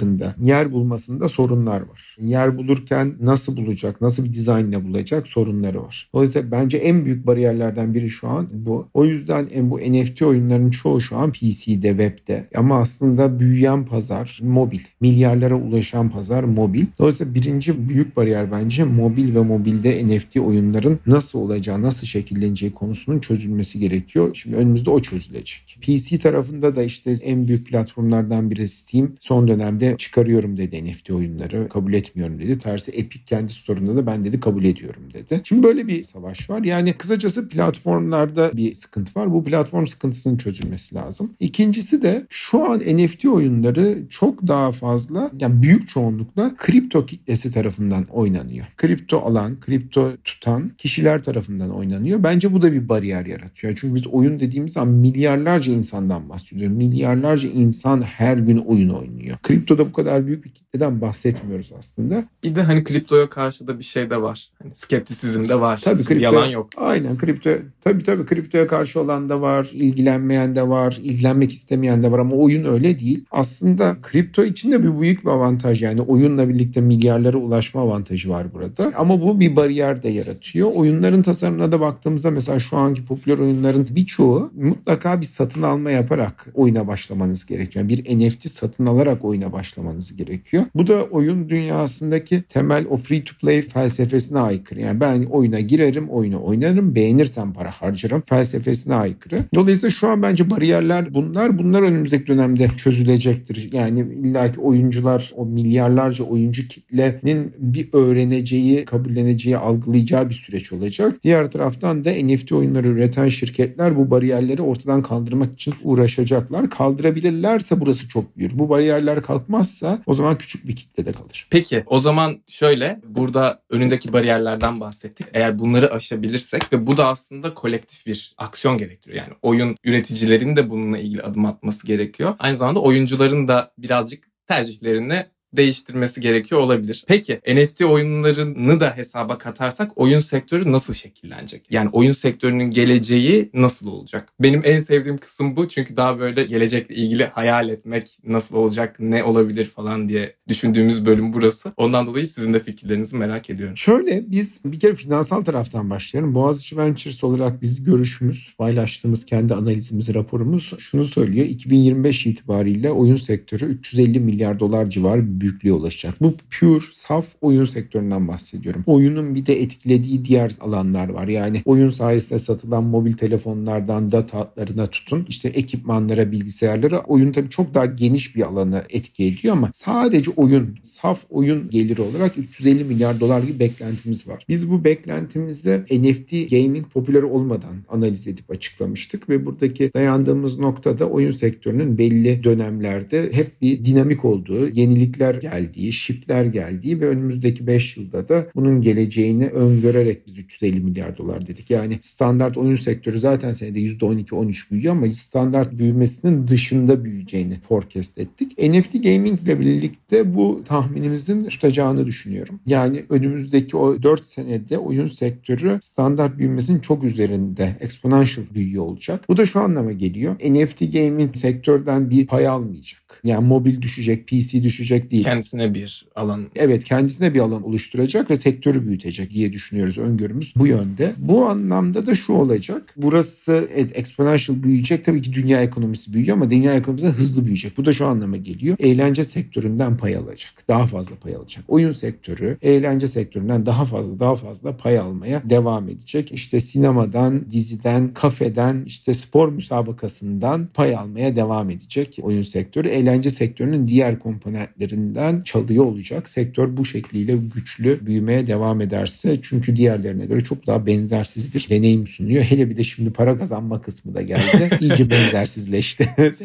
[0.04, 2.16] pazarlarında yer bulmasında sorunlar var.
[2.20, 6.08] Yer bulurken nasıl bulacak, nasıl bir dizaynla bulacak sorunları var.
[6.14, 8.88] Dolayısıyla bence en büyük bariyerlerden biri şu an bu.
[8.94, 12.48] O yüzden en bu NFT oyunların çoğu şu an PC'de, webde.
[12.54, 14.80] Ama aslında büyüyen pazar mobil.
[15.00, 16.86] Milyarlara ulaşan pazar mobil.
[16.98, 23.18] Dolayısıyla birinci büyük bariyer bence mobil ve mobilde NFT oyunların nasıl olacağı, nasıl şekilleneceği konusunun
[23.18, 24.30] çözülmesi gerekiyor.
[24.34, 25.78] Şimdi önümüzde o çözülecek.
[25.82, 29.12] PC tarafında da işte en büyük platformlardan biri Steam.
[29.20, 31.68] Son dönemde içine çıkarıyorum dedi NFT oyunları.
[31.68, 32.58] Kabul etmiyorum dedi.
[32.58, 35.40] Tersi Epic kendi store'unda da ben dedi kabul ediyorum dedi.
[35.44, 36.64] Şimdi böyle bir savaş var.
[36.64, 39.32] Yani kısacası platformlarda bir sıkıntı var.
[39.32, 41.32] Bu platform sıkıntısının çözülmesi lazım.
[41.40, 48.04] İkincisi de şu an NFT oyunları çok daha fazla yani büyük çoğunlukla kripto kitlesi tarafından
[48.04, 48.66] oynanıyor.
[48.76, 52.22] Kripto alan, kripto tutan kişiler tarafından oynanıyor.
[52.22, 53.78] Bence bu da bir bariyer yaratıyor.
[53.80, 56.76] Çünkü biz oyun dediğimiz zaman milyarlarca insandan bahsediyoruz.
[56.76, 59.36] Milyarlarca insan her gün oyun oynuyor.
[59.42, 62.24] Kriptoda bu kadar büyük bir kitleden bahsetmiyoruz aslında.
[62.44, 64.50] Bir de hani kriptoya karşı da bir şey de var.
[64.62, 65.80] Hani skeptisizm de var.
[65.84, 66.68] Tabii kripto, Yalan yok.
[66.76, 72.10] Aynen kripto tabii tabii kriptoya karşı olan da var, ilgilenmeyen de var, ilgilenmek istemeyen de
[72.12, 73.24] var ama oyun öyle değil.
[73.30, 78.52] Aslında kripto için de bir büyük bir avantaj yani oyunla birlikte milyarlara ulaşma avantajı var
[78.52, 78.92] burada.
[78.96, 80.70] Ama bu bir bariyer de yaratıyor.
[80.74, 86.46] Oyunların tasarımına da baktığımızda mesela şu anki popüler oyunların birçoğu mutlaka bir satın alma yaparak
[86.54, 87.84] oyuna başlamanız gerekiyor.
[87.84, 89.73] Yani bir NFT satın alarak oyuna başlamanız
[90.16, 90.64] gerekiyor.
[90.74, 94.80] Bu da oyun dünyasındaki temel o free to play felsefesine aykırı.
[94.80, 99.38] Yani ben oyuna girerim, oyunu oynarım, beğenirsem para harcarım felsefesine aykırı.
[99.54, 101.58] Dolayısıyla şu an bence bariyerler bunlar.
[101.58, 103.70] Bunlar önümüzdeki dönemde çözülecektir.
[103.72, 111.16] Yani illaki oyuncular o milyarlarca oyuncu kitlenin bir öğreneceği, kabulleneceği, algılayacağı bir süreç olacak.
[111.24, 116.70] Diğer taraftan da NFT oyunları üreten şirketler bu bariyerleri ortadan kaldırmak için uğraşacaklar.
[116.70, 118.50] Kaldırabilirlerse burası çok büyür.
[118.54, 119.22] Bu bariyerler
[119.64, 121.46] kalkmazsa o zaman küçük bir kitlede kalır.
[121.50, 125.26] Peki o zaman şöyle burada önündeki bariyerlerden bahsettik.
[125.34, 129.24] Eğer bunları aşabilirsek ve bu da aslında kolektif bir aksiyon gerektiriyor.
[129.24, 132.34] Yani oyun üreticilerin de bununla ilgili adım atması gerekiyor.
[132.38, 135.26] Aynı zamanda oyuncuların da birazcık tercihlerini
[135.56, 137.04] değiştirmesi gerekiyor olabilir.
[137.08, 141.66] Peki NFT oyunlarını da hesaba katarsak oyun sektörü nasıl şekillenecek?
[141.70, 144.28] Yani oyun sektörünün geleceği nasıl olacak?
[144.40, 149.24] Benim en sevdiğim kısım bu çünkü daha böyle gelecekle ilgili hayal etmek nasıl olacak, ne
[149.24, 151.72] olabilir falan diye düşündüğümüz bölüm burası.
[151.76, 153.76] Ondan dolayı sizin de fikirlerinizi merak ediyorum.
[153.76, 156.34] Şöyle biz bir kere finansal taraftan başlayalım.
[156.34, 161.46] Boğaziçi Ventures olarak biz görüşümüz, paylaştığımız kendi analizimiz, raporumuz şunu söylüyor.
[161.46, 166.20] 2025 itibariyle oyun sektörü 350 milyar dolar civarı büyüklüğe ulaşacak.
[166.20, 168.82] Bu pure, saf oyun sektöründen bahsediyorum.
[168.86, 171.28] Oyunun bir de etkilediği diğer alanlar var.
[171.28, 175.26] Yani oyun sayesinde satılan mobil telefonlardan data hatlarına tutun.
[175.28, 180.78] işte ekipmanlara, bilgisayarlara oyun tabii çok daha geniş bir alanı etki ediyor ama sadece oyun,
[180.82, 184.44] saf oyun geliri olarak 350 milyar dolar gibi beklentimiz var.
[184.48, 191.30] Biz bu beklentimizde NFT gaming popüler olmadan analiz edip açıklamıştık ve buradaki dayandığımız noktada oyun
[191.30, 198.28] sektörünün belli dönemlerde hep bir dinamik olduğu, yenilikler geldiği, shiftler geldiği ve önümüzdeki 5 yılda
[198.28, 201.70] da bunun geleceğini öngörerek biz 350 milyar dolar dedik.
[201.70, 208.58] Yani standart oyun sektörü zaten senede %12-13 büyüyor ama standart büyümesinin dışında büyüyeceğini forecast ettik.
[208.58, 212.60] NFT gaming ile birlikte bu tahminimizin tutacağını düşünüyorum.
[212.66, 219.24] Yani önümüzdeki o 4 senede oyun sektörü standart büyümesinin çok üzerinde exponential büyüyor olacak.
[219.28, 220.34] Bu da şu anlama geliyor.
[220.34, 223.03] NFT gaming sektörden bir pay almayacak.
[223.24, 225.24] Yani mobil düşecek, PC düşecek değil.
[225.24, 226.42] Kendisine bir alan.
[226.56, 229.98] Evet kendisine bir alan oluşturacak ve sektörü büyütecek diye düşünüyoruz.
[229.98, 231.12] Öngörümüz bu yönde.
[231.18, 232.94] Bu anlamda da şu olacak.
[232.96, 235.04] Burası evet, exponential büyüyecek.
[235.04, 237.76] Tabii ki dünya ekonomisi büyüyor ama dünya ekonomisi hızlı büyüyecek.
[237.76, 238.76] Bu da şu anlama geliyor.
[238.80, 240.52] Eğlence sektöründen pay alacak.
[240.68, 241.64] Daha fazla pay alacak.
[241.68, 246.32] Oyun sektörü eğlence sektöründen daha fazla daha fazla pay almaya devam edecek.
[246.32, 252.88] İşte sinemadan, diziden, kafeden, işte spor müsabakasından pay almaya devam edecek oyun sektörü.
[253.04, 256.28] Eğlence sektörünün diğer komponentlerinden çalıyor olacak.
[256.28, 262.06] Sektör bu şekliyle güçlü büyümeye devam ederse çünkü diğerlerine göre çok daha benzersiz bir deneyim
[262.06, 262.44] sunuyor.
[262.44, 264.70] Hele bir de şimdi para kazanma kısmı da geldi.
[264.80, 266.14] İyice benzersizleşti.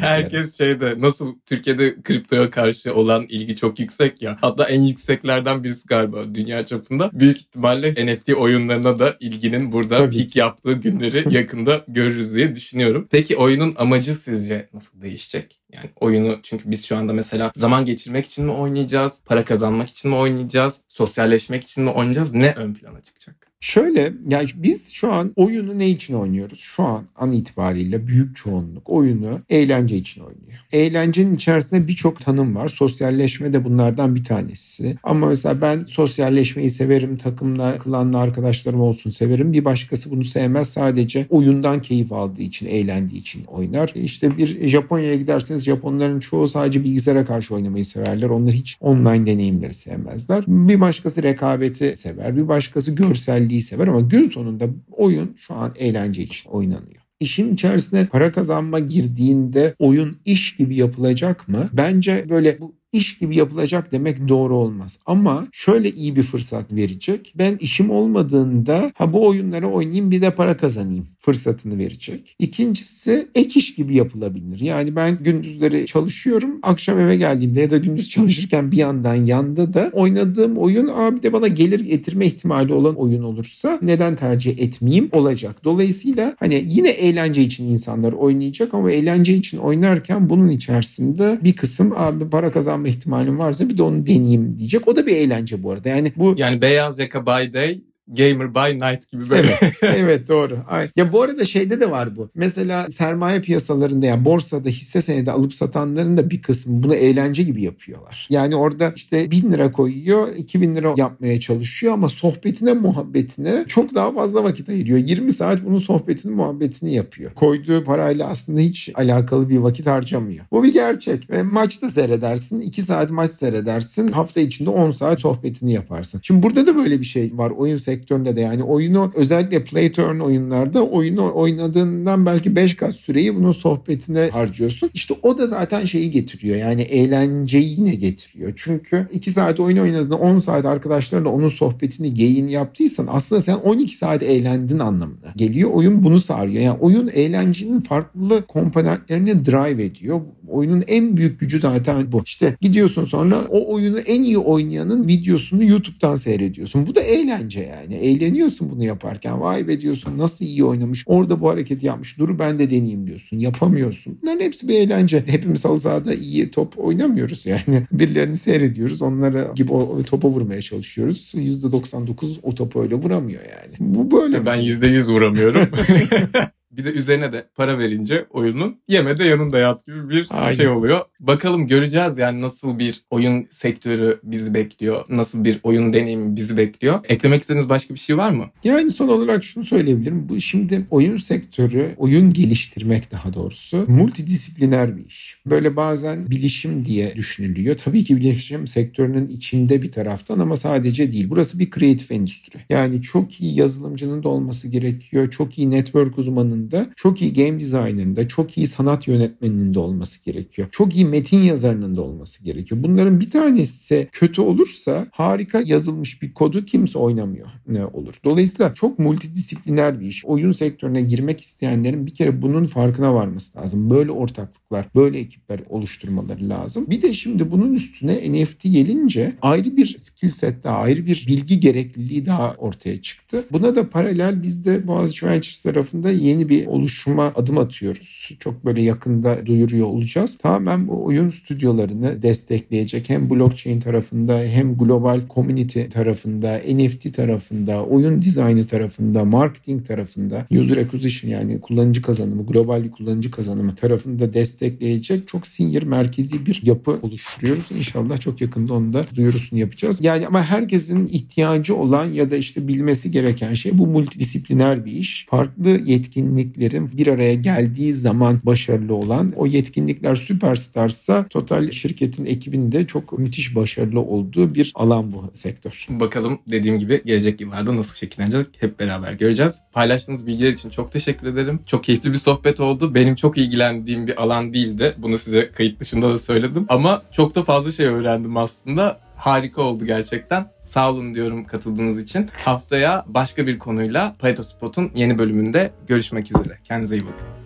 [0.00, 4.36] Herkes şeyde nasıl Türkiye'de kriptoya karşı olan ilgi çok yüksek ya.
[4.40, 7.10] Hatta en yükseklerden birisi galiba dünya çapında.
[7.12, 10.16] Büyük ihtimalle NFT oyunlarına da ilginin burada Tabii.
[10.16, 13.08] peak yaptığı günleri yakında görürüz diye düşünüyorum.
[13.10, 15.60] Peki oyunun amacı sizce nasıl değişecek?
[15.72, 19.22] Yani oyunu çünkü biz şu anda mesela zaman geçirmek için mi oynayacağız?
[19.24, 20.80] Para kazanmak için mi oynayacağız?
[20.88, 22.34] Sosyalleşmek için mi oynayacağız?
[22.34, 23.39] Ne ön plana çıkacak?
[23.60, 26.58] Şöyle yani biz şu an oyunu ne için oynuyoruz?
[26.58, 30.40] Şu an an itibariyle büyük çoğunluk oyunu eğlence için oynuyor.
[30.72, 32.68] Eğlencenin içerisinde birçok tanım var.
[32.68, 34.96] Sosyalleşme de bunlardan bir tanesi.
[35.02, 37.16] Ama mesela ben sosyalleşmeyi severim.
[37.16, 39.52] Takımla, klanla arkadaşlarım olsun severim.
[39.52, 40.68] Bir başkası bunu sevmez.
[40.70, 43.92] Sadece oyundan keyif aldığı için, eğlendiği için oynar.
[43.94, 48.28] İşte bir Japonya'ya giderseniz Japonların çoğu sadece bilgisayara karşı oynamayı severler.
[48.28, 50.44] Onlar hiç online deneyimleri sevmezler.
[50.46, 52.36] Bir başkası rekabeti sever.
[52.36, 57.00] Bir başkası görsel eğlendiği sever ama gün sonunda oyun şu an eğlence için oynanıyor.
[57.20, 61.68] İşin içerisine para kazanma girdiğinde oyun iş gibi yapılacak mı?
[61.72, 64.98] Bence böyle bu iş gibi yapılacak demek doğru olmaz.
[65.06, 67.32] Ama şöyle iyi bir fırsat verecek.
[67.38, 72.36] Ben işim olmadığında ha bu oyunları oynayayım bir de para kazanayım fırsatını verecek.
[72.38, 74.60] İkincisi ek iş gibi yapılabilir.
[74.60, 76.58] Yani ben gündüzleri çalışıyorum.
[76.62, 81.32] Akşam eve geldiğimde ya da gündüz çalışırken bir yandan yanda da oynadığım oyun abi de
[81.32, 85.64] bana gelir getirme ihtimali olan oyun olursa neden tercih etmeyeyim olacak.
[85.64, 91.92] Dolayısıyla hani yine eğlence için insanlar oynayacak ama eğlence için oynarken bunun içerisinde bir kısım
[91.96, 94.88] abi para kazanma ihtimalim varsa bir de onu deneyeyim diyecek.
[94.88, 95.88] O da bir eğlence bu arada.
[95.88, 99.54] Yani bu Yani beyaz yaka by day Gamer by Night gibi böyle.
[99.62, 100.58] Evet, evet doğru.
[100.68, 100.88] Ay.
[100.96, 102.30] Ya bu arada şeyde de var bu.
[102.34, 107.62] Mesela sermaye piyasalarında yani borsada hisse senedi alıp satanların da bir kısmı bunu eğlence gibi
[107.62, 108.26] yapıyorlar.
[108.30, 113.94] Yani orada işte bin lira koyuyor, iki bin lira yapmaya çalışıyor ama sohbetine muhabbetine çok
[113.94, 114.98] daha fazla vakit ayırıyor.
[114.98, 117.34] 20 saat bunun sohbetini muhabbetini yapıyor.
[117.34, 120.44] Koyduğu parayla aslında hiç alakalı bir vakit harcamıyor.
[120.50, 121.30] Bu bir gerçek.
[121.30, 126.20] Ve maçta seyredersin, 2 saat maç seyredersin, hafta içinde 10 saat sohbetini yaparsın.
[126.22, 129.92] Şimdi burada da böyle bir şey var oyun sektörü sektöründe de yani oyunu özellikle play
[129.92, 134.90] turn oyunlarda oyunu oynadığından belki 5 kat süreyi bunun sohbetine harcıyorsun.
[134.94, 138.52] İşte o da zaten şeyi getiriyor yani eğlenceyi yine getiriyor.
[138.56, 143.96] Çünkü 2 saat oyun oynadığında 10 saat arkadaşlarla onun sohbetini geyin yaptıysan aslında sen 12
[143.96, 145.32] saat eğlendin anlamında.
[145.36, 146.62] Geliyor oyun bunu sağlıyor.
[146.62, 150.20] Yani oyun eğlencenin farklı komponentlerini drive ediyor.
[150.50, 152.22] Oyunun en büyük gücü zaten bu.
[152.24, 156.86] İşte gidiyorsun sonra o oyunu en iyi oynayanın videosunu YouTube'dan seyrediyorsun.
[156.86, 157.94] Bu da eğlence yani.
[157.94, 159.40] Eğleniyorsun bunu yaparken.
[159.40, 161.04] Vay be diyorsun nasıl iyi oynamış.
[161.06, 162.18] Orada bu hareketi yapmış.
[162.18, 163.38] Dur ben de deneyeyim diyorsun.
[163.38, 164.18] Yapamıyorsun.
[164.22, 165.24] Bunların hepsi bir eğlence.
[165.26, 167.86] Hepimiz halı sahada iyi top oynamıyoruz yani.
[167.92, 169.02] Birilerini seyrediyoruz.
[169.02, 171.32] Onlara gibi o topa vurmaya çalışıyoruz.
[171.36, 173.74] %99 o topu öyle vuramıyor yani.
[173.94, 174.46] Bu böyle.
[174.46, 175.66] Ben %100 vuramıyorum.
[176.70, 180.54] Bir de üzerine de para verince oyunun yeme de yanında yat gibi bir Aynen.
[180.54, 181.00] şey oluyor.
[181.20, 185.04] Bakalım göreceğiz yani nasıl bir oyun sektörü bizi bekliyor.
[185.08, 187.00] Nasıl bir oyun deneyimi bizi bekliyor.
[187.08, 188.44] Eklemek istediğiniz başka bir şey var mı?
[188.64, 190.28] Yani son olarak şunu söyleyebilirim.
[190.28, 195.36] Bu şimdi oyun sektörü, oyun geliştirmek daha doğrusu multidisipliner bir iş.
[195.46, 197.76] Böyle bazen bilişim diye düşünülüyor.
[197.76, 201.26] Tabii ki bilişim sektörünün içinde bir taraftan ama sadece değil.
[201.30, 202.58] Burası bir kreatif endüstri.
[202.70, 205.30] Yani çok iyi yazılımcının da olması gerekiyor.
[205.30, 210.24] Çok iyi network uzmanının yazarında, çok iyi game designer'ında, çok iyi sanat yönetmeninin de olması
[210.24, 210.68] gerekiyor.
[210.72, 212.82] Çok iyi metin yazarının da olması gerekiyor.
[212.82, 218.14] Bunların bir tanesi kötü olursa harika yazılmış bir kodu kimse oynamıyor ne olur.
[218.24, 220.24] Dolayısıyla çok multidisipliner bir iş.
[220.24, 223.90] Oyun sektörüne girmek isteyenlerin bir kere bunun farkına varması lazım.
[223.90, 226.86] Böyle ortaklıklar, böyle ekipler oluşturmaları lazım.
[226.88, 231.60] Bir de şimdi bunun üstüne NFT gelince ayrı bir skill set daha, ayrı bir bilgi
[231.60, 233.44] gerekliliği daha ortaya çıktı.
[233.52, 238.30] Buna da paralel bizde Boğaziçi Ventures tarafında yeni bir oluşuma adım atıyoruz.
[238.40, 240.38] Çok böyle yakında duyuruyor olacağız.
[240.42, 248.22] Tamamen bu oyun stüdyolarını destekleyecek hem blockchain tarafında hem global community tarafında, NFT tarafında, oyun
[248.22, 255.46] dizaynı tarafında, marketing tarafında, user acquisition yani kullanıcı kazanımı, global kullanıcı kazanımı tarafında destekleyecek çok
[255.46, 257.70] senior merkezi bir yapı oluşturuyoruz.
[257.70, 260.00] İnşallah çok yakında onu da duyurusunu yapacağız.
[260.00, 265.26] Yani ama herkesin ihtiyacı olan ya da işte bilmesi gereken şey bu multidisipliner bir iş.
[265.30, 272.86] Farklı yetkinlik yetkinliklerin bir araya geldiği zaman başarılı olan o yetkinlikler süperstarsa Total şirketin ekibinde
[272.86, 275.86] çok müthiş başarılı olduğu bir alan bu sektör.
[275.90, 279.62] Bakalım dediğim gibi gelecek yıllarda nasıl şekillenecek hep beraber göreceğiz.
[279.72, 281.60] Paylaştığınız bilgiler için çok teşekkür ederim.
[281.66, 282.94] Çok keyifli bir sohbet oldu.
[282.94, 284.94] Benim çok ilgilendiğim bir alan değildi.
[284.98, 286.66] Bunu size kayıt dışında da söyledim.
[286.68, 290.46] Ama çok da fazla şey öğrendim aslında harika oldu gerçekten.
[290.60, 292.28] Sağ olun diyorum katıldığınız için.
[292.44, 296.58] Haftaya başka bir konuyla Pareto Spot'un yeni bölümünde görüşmek üzere.
[296.64, 297.39] Kendinize iyi bakın.